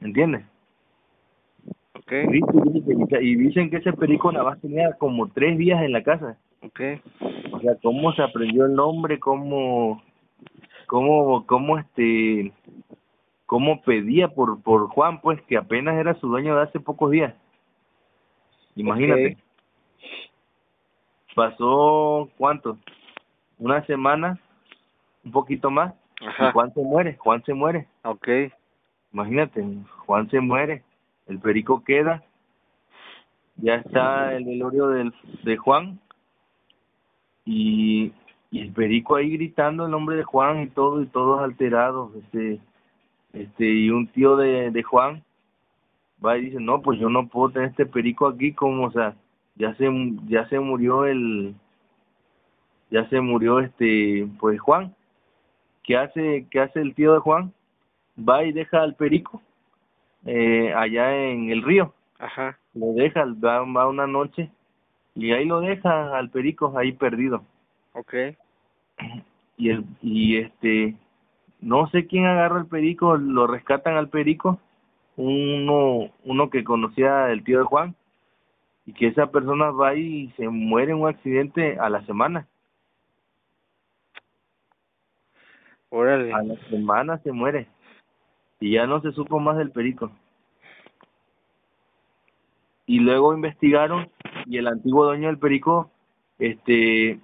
[0.00, 0.44] ¿Entiendes?
[1.96, 2.10] Ok.
[2.10, 3.24] Grite y grite.
[3.24, 6.36] Y dicen que ese perico nada más tenía como tres días en la casa.
[6.62, 6.80] Ok.
[7.52, 10.02] O sea, cómo se aprendió el nombre, cómo,
[10.86, 12.52] cómo, cómo este,
[13.48, 17.34] cómo pedía por, por Juan, pues, que apenas era su dueño de hace pocos días.
[18.76, 19.38] Imagínate.
[21.34, 22.76] Pasó, ¿cuánto?
[23.58, 24.38] Una semana,
[25.24, 26.52] un poquito más, y.
[26.52, 27.88] Juan se muere, Juan se muere.
[28.04, 28.28] Ok.
[29.14, 29.64] Imagínate,
[30.04, 30.84] Juan se muere,
[31.26, 32.22] el perico queda,
[33.56, 35.98] ya está el velorio del, de Juan,
[37.46, 38.12] y,
[38.50, 42.60] y el perico ahí gritando el nombre de Juan y todo, y todos alterados, este,
[43.32, 45.22] este, y un tío de, de Juan
[46.24, 49.14] va y dice, no, pues yo no puedo tener este perico aquí, como, o sea,
[49.56, 49.88] ya se,
[50.26, 51.54] ya se murió el,
[52.90, 54.94] ya se murió este, pues Juan,
[55.84, 57.52] ¿qué hace, qué hace el tío de Juan?
[58.18, 59.40] Va y deja al perico,
[60.26, 62.58] eh, allá en el río, Ajá.
[62.74, 64.50] lo deja, va, va una noche,
[65.14, 67.42] y ahí lo deja al perico ahí perdido
[67.92, 68.14] Ok.
[69.56, 70.94] y el y este
[71.60, 74.60] no sé quién agarra el perico lo rescatan al perico
[75.16, 77.96] uno uno que conocía el tío de Juan
[78.86, 82.46] y que esa persona va y se muere en un accidente a la semana
[85.90, 86.32] Órale.
[86.32, 87.66] a la semana se muere
[88.60, 90.10] y ya no se supo más del perico
[92.86, 94.08] y luego investigaron
[94.46, 95.90] y el antiguo dueño del perico
[96.38, 97.20] este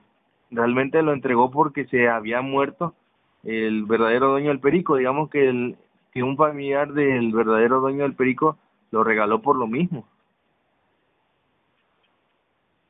[0.50, 2.94] realmente lo entregó porque se había muerto
[3.44, 5.76] el verdadero dueño del perico digamos que el
[6.12, 8.56] que un familiar del verdadero dueño del perico
[8.90, 10.06] lo regaló por lo mismo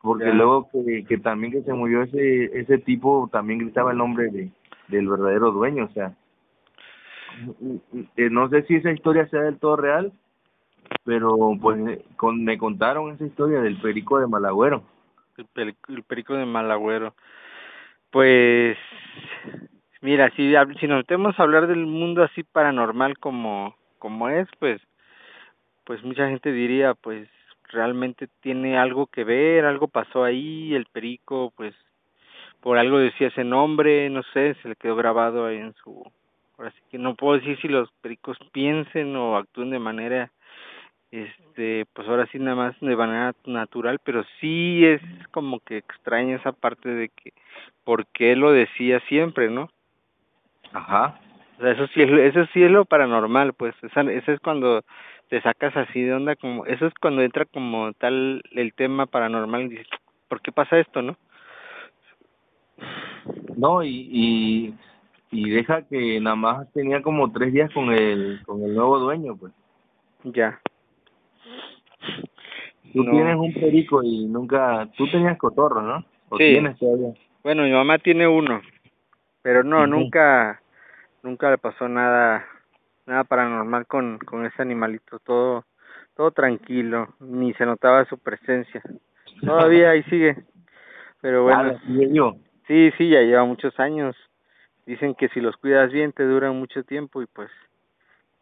[0.02, 0.34] porque Ya.
[0.34, 4.50] luego que, que también que se murió ese ese tipo también gritaba el nombre de
[4.88, 6.14] del verdadero dueño o sea
[8.16, 10.12] eh, no sé si esa historia sea del todo real
[11.04, 14.82] pero pues con, me contaron esa historia del perico de Malagüero
[15.36, 17.14] El, peli- el perico de Malagüero.
[18.10, 18.76] Pues,
[20.04, 24.80] mira, si, si nos metemos a hablar del mundo así paranormal como, como es, pues,
[25.84, 27.26] pues mucha gente diría, pues,
[27.72, 31.74] realmente tiene algo que ver, algo pasó ahí, el perico, pues,
[32.60, 36.04] por algo decía ese nombre, no sé, se le quedó grabado ahí en su,
[36.58, 40.30] ahora sí que no puedo decir si los pericos piensen o actúen de manera
[41.10, 45.00] este pues ahora sí nada más de manera natural pero sí es
[45.30, 47.32] como que extraña esa parte de que
[47.84, 49.70] por qué lo decía siempre no
[50.74, 51.18] ajá.
[51.58, 54.82] O sea eso sí es eso sí es lo paranormal pues esa ese es cuando
[55.28, 59.62] te sacas así de onda como eso es cuando entra como tal el tema paranormal
[59.62, 59.86] y dices
[60.28, 61.16] por qué pasa esto no
[63.56, 64.74] no y, y
[65.30, 69.36] y deja que nada más tenía como tres días con el con el nuevo dueño
[69.36, 69.52] pues.
[70.24, 70.60] Ya.
[72.92, 73.10] Tú No.
[73.10, 76.44] tienes un perico y nunca tú tenías cotorro no o Sí.
[76.52, 78.60] tienes todavía Bueno, mi mamá tiene uno,
[79.42, 80.60] pero no, nunca,
[81.24, 82.46] nunca le pasó nada,
[83.06, 85.64] nada paranormal con, con ese animalito, todo,
[86.14, 88.82] todo tranquilo, ni se notaba su presencia.
[89.40, 90.36] Todavía ahí sigue,
[91.20, 91.80] pero bueno,
[92.68, 94.14] sí, sí, ya lleva muchos años.
[94.86, 97.50] Dicen que si los cuidas bien te duran mucho tiempo y pues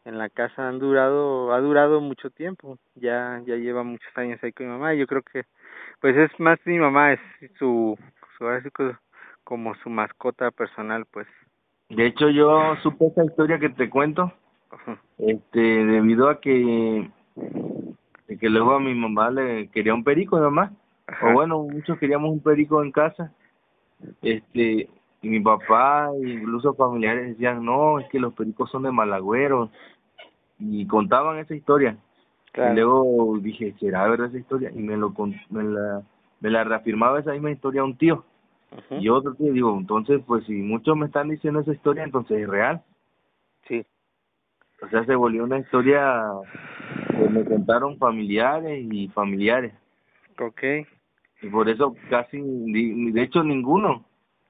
[0.05, 2.79] en la casa han durado, ha durado mucho tiempo.
[2.97, 4.93] Ya, ya lleva muchos años ahí con mi mamá.
[4.93, 5.45] y Yo creo que,
[6.01, 7.21] pues es más mi mamá, es
[7.59, 7.97] su,
[8.37, 8.45] su
[9.45, 11.29] como su mascota personal, pues.
[11.95, 14.33] De hecho yo supe esa historia que te cuento
[15.19, 17.11] este debido a que
[18.41, 20.73] que luego a mi mamá le quería un perico Ajá.
[21.29, 23.33] o bueno muchos queríamos un perico en casa
[24.23, 24.89] este,
[25.23, 29.71] y mi papá, incluso familiares decían, no, es que los pericos son de malagüeros,
[30.59, 31.97] y contaban esa historia.
[32.55, 34.71] Y luego dije, ¿será verdad esa historia?
[34.75, 35.15] Y me, lo,
[35.51, 36.03] me, la,
[36.41, 38.25] me la reafirmaba esa misma historia un tío.
[38.91, 42.49] Y otro tío, digo, entonces, pues si muchos me están diciendo esa historia, entonces es
[42.49, 42.83] real.
[43.69, 43.85] Sí.
[44.83, 46.25] O sea, se volvió una historia
[47.09, 49.73] que me contaron familiares y familiares.
[50.39, 50.63] Ok.
[51.43, 54.05] Y por eso casi, de hecho ninguno,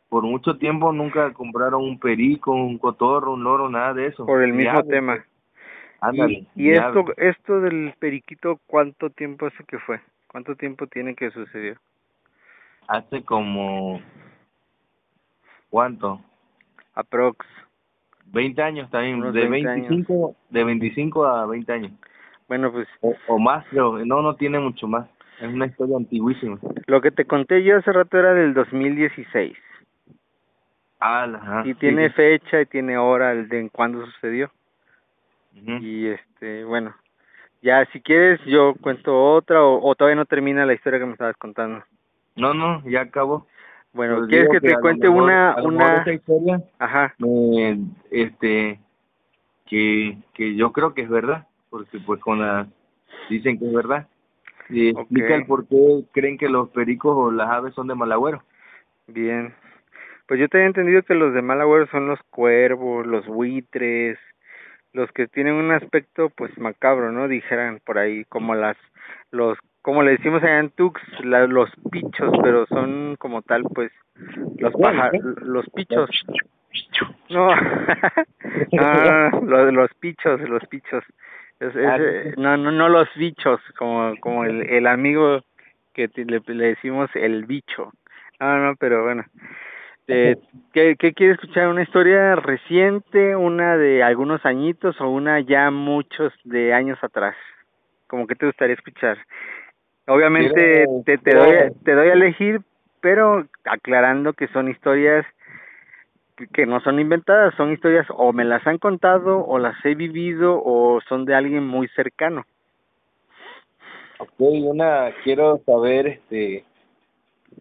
[0.09, 4.27] por mucho tiempo nunca compraron un perico, un cotorro, un loro, nada de eso.
[4.27, 5.25] Por el mismo tema.
[6.01, 6.47] Ándale.
[6.55, 10.01] y, esto, esto del periquito, ¿cuánto tiempo hace que fue?
[10.27, 11.77] ¿Cuánto tiempo tiene que sucedió?
[12.89, 14.01] Hace como,
[15.71, 16.21] ¿cuánto?
[16.95, 17.47] Aprox.
[18.27, 21.93] 20 años también, de 25, de 25 a 20 años.
[22.49, 22.89] Bueno, pues.
[23.29, 25.09] O, más, pero no, no tiene mucho más.
[25.41, 26.59] Es una historia antiguísima.
[26.87, 29.57] Lo que te conté yo hace rato era del 2016.
[31.01, 34.51] Ah, ajá, y tiene fecha y tiene hora de en cuándo sucedió.
[35.53, 36.95] Y este, bueno,
[37.61, 41.13] ya si quieres yo cuento otra o, o todavía no termina la historia que me
[41.13, 41.85] estabas contando.
[42.37, 43.47] No, no, ya acabó.
[43.93, 46.63] Bueno, pues ¿quieres que te cuente una una historia?
[46.79, 47.15] Ajá.
[48.11, 48.81] este
[49.67, 52.67] que que yo creo que es verdad, porque pues con la
[53.29, 54.09] dicen que es verdad.
[54.69, 58.13] Y explica el por qué creen que los pericos o las aves son de mal
[58.13, 58.43] agüero.
[59.07, 59.55] Bien.
[60.27, 64.19] Pues yo te había entendido que los de mal agüero son los cuervos, los buitres,
[64.95, 67.29] los que tienen un aspecto pues macabro, ¿no?
[67.29, 68.77] Dijeran por ahí como las
[69.31, 73.91] los como le decimos allá en Tux, los pichos, pero son como tal pues
[74.59, 76.09] los pájaros, los pichos.
[77.31, 77.49] No,
[78.73, 81.05] no, los, los pichos, los pichos.
[81.61, 81.99] Es, es, ah,
[82.37, 85.43] no, no, no los bichos, como como el, el amigo
[85.93, 87.93] que le, le decimos el bicho.
[88.41, 89.25] No, no, pero bueno.
[90.07, 90.41] Este,
[90.73, 91.69] ¿qué, ¿Qué quiere escuchar?
[91.69, 97.37] ¿Una historia reciente, una de algunos añitos o una ya muchos de años atrás?
[98.09, 99.19] Como que te gustaría escuchar.
[100.13, 102.61] Obviamente te, te, doy, te doy a elegir,
[103.01, 105.25] pero aclarando que son historias
[106.53, 110.61] que no son inventadas, son historias o me las han contado o las he vivido
[110.65, 112.45] o son de alguien muy cercano.
[114.19, 116.65] Ok, una, quiero saber, este,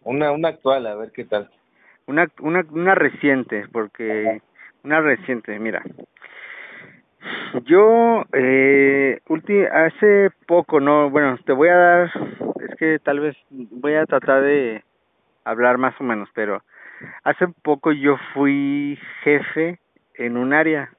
[0.04, 1.50] una, una actual, a ver qué tal.
[2.06, 4.40] Una, una, una reciente, porque
[4.84, 5.82] una reciente, mira.
[7.64, 9.20] Yo, eh,
[9.72, 12.10] hace poco, no, bueno, te voy a dar,
[12.60, 14.82] es que tal vez voy a tratar de
[15.44, 16.62] hablar más o menos, pero
[17.24, 19.78] hace poco yo fui jefe
[20.14, 20.90] en un área.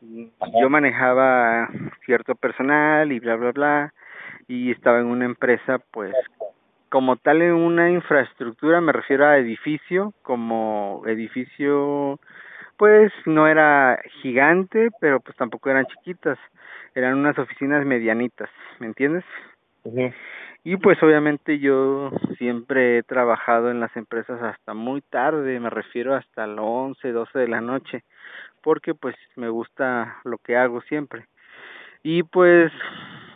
[0.00, 1.68] Yo manejaba
[2.06, 3.94] cierto personal y bla, bla, bla,
[4.48, 6.14] y estaba en una empresa, pues,
[6.88, 12.18] como tal en una infraestructura, me refiero a edificio, como edificio,
[12.80, 16.38] pues no era gigante, pero pues tampoco eran chiquitas,
[16.94, 19.22] eran unas oficinas medianitas, ¿me entiendes?
[20.64, 26.14] Y pues obviamente yo siempre he trabajado en las empresas hasta muy tarde, me refiero
[26.14, 28.02] hasta las 11, 12 de la noche,
[28.62, 31.26] porque pues me gusta lo que hago siempre.
[32.02, 32.72] Y pues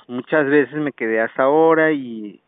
[0.08, 2.40] muchas veces me quedé hasta ahora y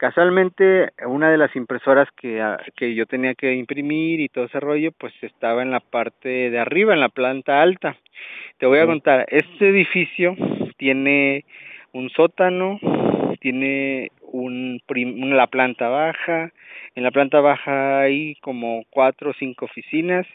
[0.00, 4.58] Casualmente, una de las impresoras que, ah, que yo tenía que imprimir y todo ese
[4.58, 7.98] rollo, pues estaba en la parte de arriba, en la planta alta.
[8.56, 10.34] Te voy a contar, este edificio
[10.78, 11.44] tiene
[11.92, 12.80] un sótano,
[13.40, 16.50] tiene un la planta baja,
[16.94, 20.26] en la planta baja hay como cuatro o cinco oficinas,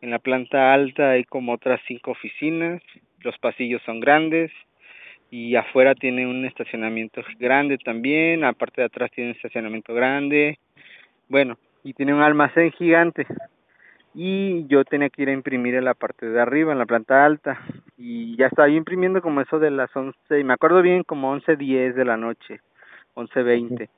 [0.00, 2.80] en la planta alta hay como otras cinco oficinas,
[3.22, 4.52] los pasillos son grandes,
[5.30, 10.58] y afuera tiene un estacionamiento grande también, aparte de atrás tiene un estacionamiento grande,
[11.28, 13.26] bueno, y tiene un almacén gigante.
[14.14, 17.24] Y yo tenía que ir a imprimir en la parte de arriba, en la planta
[17.24, 17.60] alta,
[17.96, 21.30] y ya estaba yo imprimiendo como eso de las once, y me acuerdo bien como
[21.30, 22.60] once diez de la noche,
[23.14, 23.90] once veinte.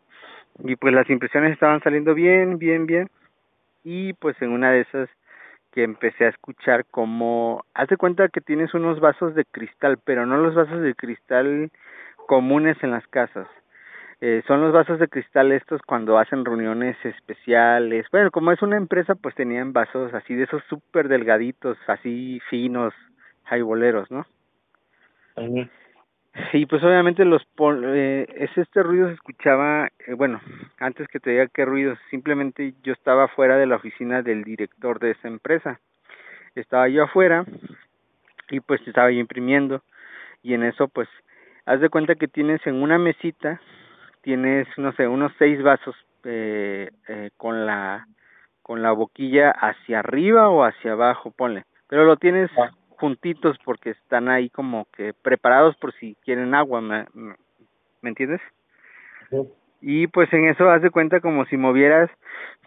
[0.64, 3.08] Y pues las impresiones estaban saliendo bien, bien, bien,
[3.84, 5.08] y pues en una de esas
[5.72, 10.26] que empecé a escuchar como, haz de cuenta que tienes unos vasos de cristal, pero
[10.26, 11.70] no los vasos de cristal
[12.26, 13.48] comunes en las casas.
[14.20, 18.06] Eh, son los vasos de cristal estos cuando hacen reuniones especiales.
[18.12, 22.92] Bueno, como es una empresa, pues tenían vasos así de esos súper delgaditos, así finos,
[23.44, 24.26] jaiboleros, ¿no?
[26.52, 27.42] Sí, pues obviamente los
[27.84, 30.40] eh, es este ruido se escuchaba, eh, bueno,
[30.78, 35.00] antes que te diga qué ruido, simplemente yo estaba fuera de la oficina del director
[35.00, 35.80] de esa empresa.
[36.54, 37.44] Estaba yo afuera
[38.48, 39.82] y pues estaba yo imprimiendo
[40.42, 41.08] y en eso pues
[41.66, 43.60] haz de cuenta que tienes en una mesita
[44.22, 48.06] tienes no sé unos seis vasos eh, eh, con la
[48.62, 51.64] con la boquilla hacia arriba o hacia abajo, ponle.
[51.88, 52.70] Pero lo tienes Ah.
[53.00, 57.34] Juntitos porque están ahí como que preparados por si quieren agua, ¿me, me
[58.02, 58.40] me entiendes?
[59.80, 62.10] Y pues en eso haz de cuenta como si movieras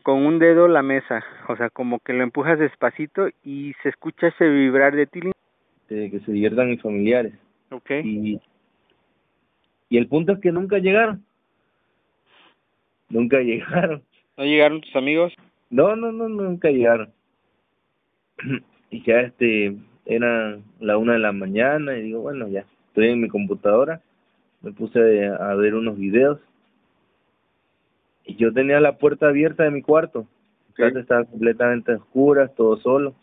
[0.01, 4.27] con un dedo la mesa, o sea, como que lo empujas despacito y se escucha
[4.27, 5.31] ese vibrar de tilín.
[5.89, 7.33] de que se diviertan mis familiares.
[7.71, 7.91] Ok.
[8.03, 8.41] Y,
[9.89, 11.23] y el punto es que nunca llegaron.
[13.09, 14.03] Nunca llegaron.
[14.35, 15.33] ¿No llegaron tus amigos?
[15.69, 17.11] No, no, no, nunca llegaron.
[18.89, 19.75] Y ya este,
[20.05, 24.01] era la una de la mañana y digo, bueno, ya, estoy en mi computadora,
[24.61, 26.39] me puse a ver unos videos
[28.25, 30.27] y yo tenía la puerta abierta de mi cuarto.
[30.77, 33.13] La casa estaba completamente oscura, todo solo.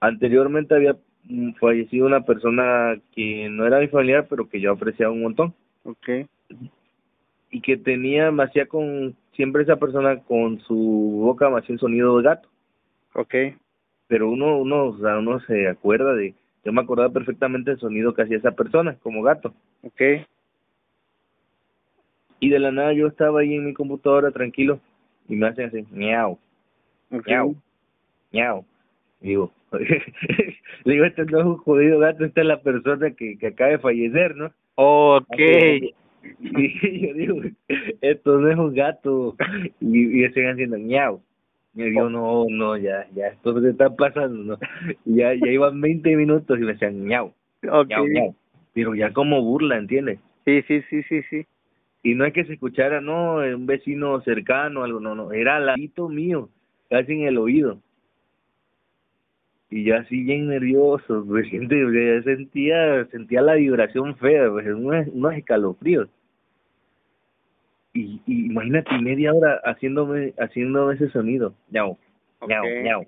[0.00, 5.12] Anteriormente había mm, fallecido una persona que no era mi familiar, pero que yo apreciaba
[5.12, 5.54] un montón
[5.84, 6.28] Ok.
[7.50, 11.78] y que tenía, me hacía con, siempre esa persona con su boca me hacía un
[11.78, 12.48] sonido de gato.
[13.14, 13.34] Ok.
[14.08, 16.34] Pero uno uno o sea, uno se acuerda de
[16.64, 19.54] yo me acordaba perfectamente del sonido que hacía esa persona como gato.
[19.82, 20.00] Ok.
[22.40, 24.78] y de la nada yo estaba ahí en mi computadora tranquilo
[25.28, 26.38] y me hacen así miau
[27.10, 27.54] miau
[28.32, 28.64] miau.
[29.20, 29.52] Y digo
[30.84, 33.70] le digo este no es un jodido gato esta es la persona que, que acaba
[33.70, 35.38] de fallecer no Ok.
[35.38, 35.94] y
[37.06, 37.40] yo digo
[38.00, 39.36] esto no es un gato.
[39.80, 41.22] Y, y siguen haciendo miau
[41.76, 44.58] y yo digo, no, no, ya, ya, esto se está pasando, ¿no?
[45.04, 47.34] Y ya, ya iban 20 minutos y me decían, miau,
[47.70, 47.88] Ok.
[47.88, 48.34] miau, miau.
[48.72, 50.18] Pero ya como burla, ¿entiendes?
[50.46, 51.46] Sí, sí, sí, sí, sí.
[52.02, 55.56] Y no es que se escuchara, no, eh, un vecino cercano, algo, no, no, era
[55.56, 56.48] al ladito mío,
[56.88, 57.78] casi en el oído.
[59.68, 65.34] Y yo así bien nervioso, pues, ya sentía, sentía la vibración fea, pues, unos, unos
[65.34, 66.08] escalofríos.
[67.96, 71.96] Y, y imagínate media hora haciéndome, haciéndome ese sonido, ñau,
[72.46, 72.84] ñau, Ok.
[72.84, 73.06] ñau.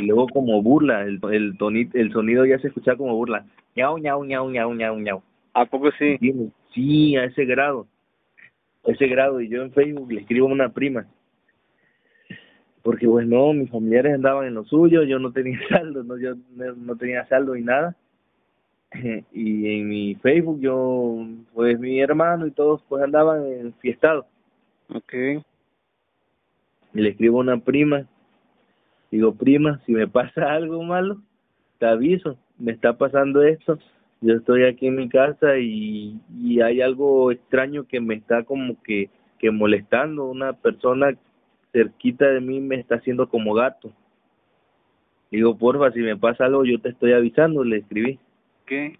[0.00, 1.56] Y luego como burla, el, el,
[1.92, 3.44] el sonido ya se escuchaba como burla,
[3.76, 5.22] ñau, ñau, ñau, ñau, ñau, ñau.
[5.52, 6.12] ¿A poco sí?
[6.12, 6.52] ¿Entiendes?
[6.72, 7.86] Sí, a ese grado.
[8.86, 9.40] A ese grado.
[9.40, 11.06] Y yo en Facebook le escribo a una prima.
[12.82, 16.34] Porque, pues, no, mis familiares andaban en lo suyo, yo no tenía saldo, no, yo
[16.56, 17.94] no, no tenía saldo ni nada.
[19.32, 24.26] Y en mi Facebook yo, pues, mi hermano y todos, pues, andaban enfiestados.
[24.88, 25.12] Ok.
[26.94, 28.06] Y le escribo a una prima.
[29.10, 31.20] Digo, prima, si me pasa algo malo,
[31.78, 32.36] te aviso.
[32.58, 33.78] Me está pasando esto.
[34.20, 38.80] Yo estoy aquí en mi casa y, y hay algo extraño que me está como
[38.82, 40.24] que, que molestando.
[40.24, 41.14] Una persona
[41.72, 43.92] cerquita de mí me está haciendo como gato.
[45.30, 48.18] Digo, porfa, si me pasa algo, yo te estoy avisando, le escribí.
[48.66, 48.98] ¿Qué?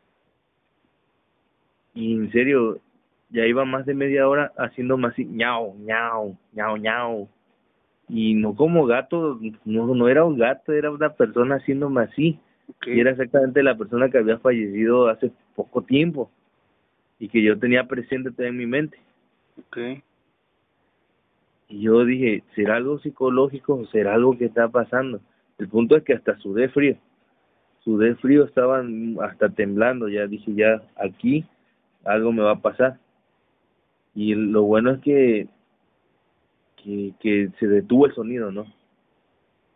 [1.95, 2.81] Y en serio,
[3.31, 7.29] ya iba más de media hora haciéndome así, ñau, ñau, ñau, ñau.
[8.09, 12.39] Y no como gato, no, no era un gato, era una persona haciéndome así.
[12.69, 12.89] Ok.
[12.89, 16.31] Y era exactamente la persona que había fallecido hace poco tiempo
[17.19, 18.99] y que yo tenía presente en mi mente.
[19.59, 20.03] Ok.
[21.69, 25.21] Y yo dije, ¿será algo psicológico o será algo que está pasando?
[25.59, 26.97] El punto es que hasta sudé frío.
[27.85, 30.09] Sudé frío, estaban hasta temblando.
[30.09, 31.45] Ya dije, ya aquí
[32.05, 32.99] algo me va a pasar.
[34.15, 35.49] Y lo bueno es que,
[36.83, 38.65] que, que se detuvo el sonido, ¿no?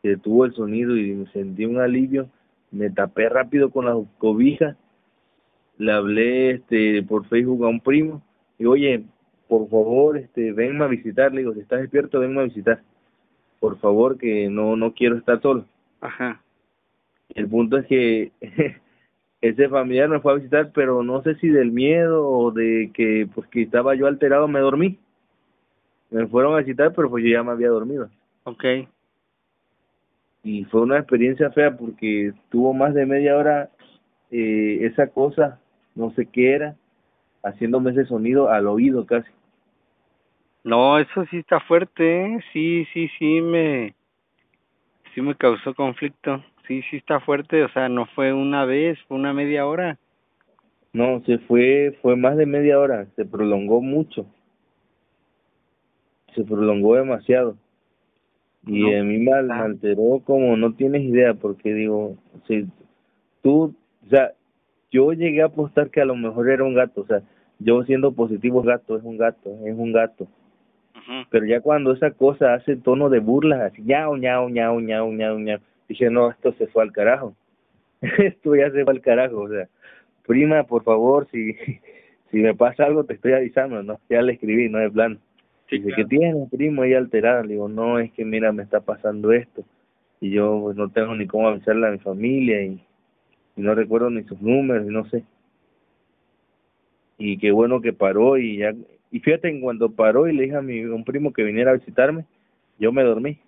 [0.00, 2.30] Se detuvo el sonido y me sentí un alivio.
[2.70, 4.76] Me tapé rápido con las cobijas.
[5.76, 8.22] Le hablé este por Facebook a un primo.
[8.58, 9.04] Y oye,
[9.48, 11.32] por favor, este, venme a visitar.
[11.32, 12.80] Le digo, si estás despierto, venme a visitar.
[13.60, 15.66] Por favor, que no, no quiero estar solo.
[16.00, 16.42] Ajá.
[17.34, 18.32] El punto es que
[19.40, 23.28] ese familiar me fue a visitar, pero no sé si del miedo o de que
[23.34, 24.98] pues que estaba yo alterado me dormí.
[26.10, 28.08] Me fueron a visitar, pero pues yo ya me había dormido.
[28.44, 28.64] Ok.
[30.42, 33.70] Y fue una experiencia fea porque tuvo más de media hora
[34.30, 35.60] eh, esa cosa,
[35.94, 36.76] no sé qué era,
[37.42, 39.30] haciéndome ese sonido al oído casi.
[40.64, 42.40] No, eso sí está fuerte, ¿eh?
[42.52, 43.94] Sí, sí, sí me...
[45.14, 46.44] Sí me causó conflicto.
[46.68, 47.64] Sí, sí está fuerte.
[47.64, 49.98] O sea, no fue una vez, fue una media hora.
[50.92, 54.26] No, se fue, fue más de media hora, se prolongó mucho.
[56.34, 57.56] Se prolongó demasiado.
[58.66, 59.64] Y No, a mí me, ah.
[59.64, 62.16] alteró como no tienes idea, porque digo,
[62.46, 62.66] si
[63.42, 64.32] tú, o sea,
[64.90, 67.22] yo llegué a apostar que a lo mejor era un gato, o sea,
[67.58, 70.26] yo siendo positivo gato, es un gato, es un gato.
[71.30, 75.38] Pero ya cuando esa cosa hace tono de burla, así, ñau, ñau, ñau, ñau, ñau,
[75.38, 75.58] ñau,
[75.88, 77.34] dije, no, esto se fue al carajo.
[78.00, 79.68] esto ya se fue al carajo, o sea,
[80.26, 81.54] prima, por favor, si,
[82.30, 83.98] si me pasa algo te estoy avisando, ¿no?
[84.08, 85.18] Ya le escribí, no de plan.
[85.70, 86.82] dice, que ¿qué tienes, primo?
[86.82, 87.42] Ahí alterada.
[87.42, 89.64] Le digo, no, es que mira, me está pasando esto.
[90.20, 92.80] Y yo pues no tengo ni cómo avisarle a mi familia y,
[93.56, 95.24] no recuerdo ni sus números y no sé.
[97.18, 98.72] Y qué bueno que paró y ya...
[99.10, 101.74] Y fíjate, en cuando paró y le dije a mi un primo que viniera a
[101.74, 102.24] visitarme,
[102.78, 103.40] yo me dormí.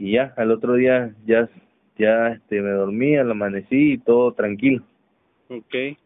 [0.00, 1.48] Y ya, al otro día ya
[1.96, 4.82] ya este me dormí, al amanecí y todo tranquilo.
[5.48, 5.96] Okay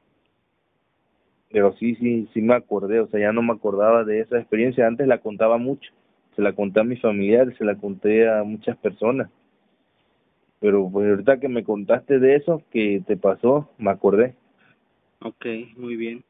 [1.55, 4.89] pero sí, sí, sí me acordé, o sea, ya no me acordaba de esa experiencia,
[4.89, 5.89] antes la contaba mucho,
[6.35, 9.31] se la conté a mis familiares, se la conté a muchas personas,
[10.59, 14.35] pero pues ahorita que me contaste de eso que te pasó, me acordé.
[15.21, 16.25] Ok, muy bien.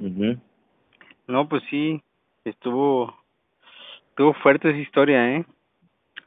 [0.00, 0.40] mhm
[1.28, 2.02] No, pues sí,
[2.44, 3.14] estuvo,
[4.16, 5.44] estuvo fuerte esa historia, ¿eh?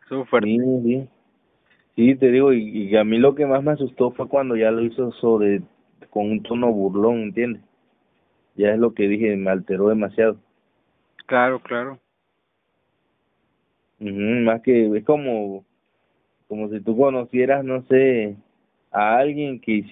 [0.04, 0.48] Estuvo fuerte.
[0.48, 1.08] Sí, sí.
[1.96, 4.70] Sí, te digo, y, y a mí lo que más me asustó fue cuando ya
[4.70, 5.64] lo hizo sobre
[6.12, 7.64] con un tono burlón, ¿entiendes?
[8.56, 10.38] Ya es lo que dije, me alteró demasiado.
[11.26, 11.98] Claro, claro.
[14.00, 15.66] más que es como
[16.48, 18.36] como si tú conocieras, no sé,
[18.92, 19.88] a alguien que hiciera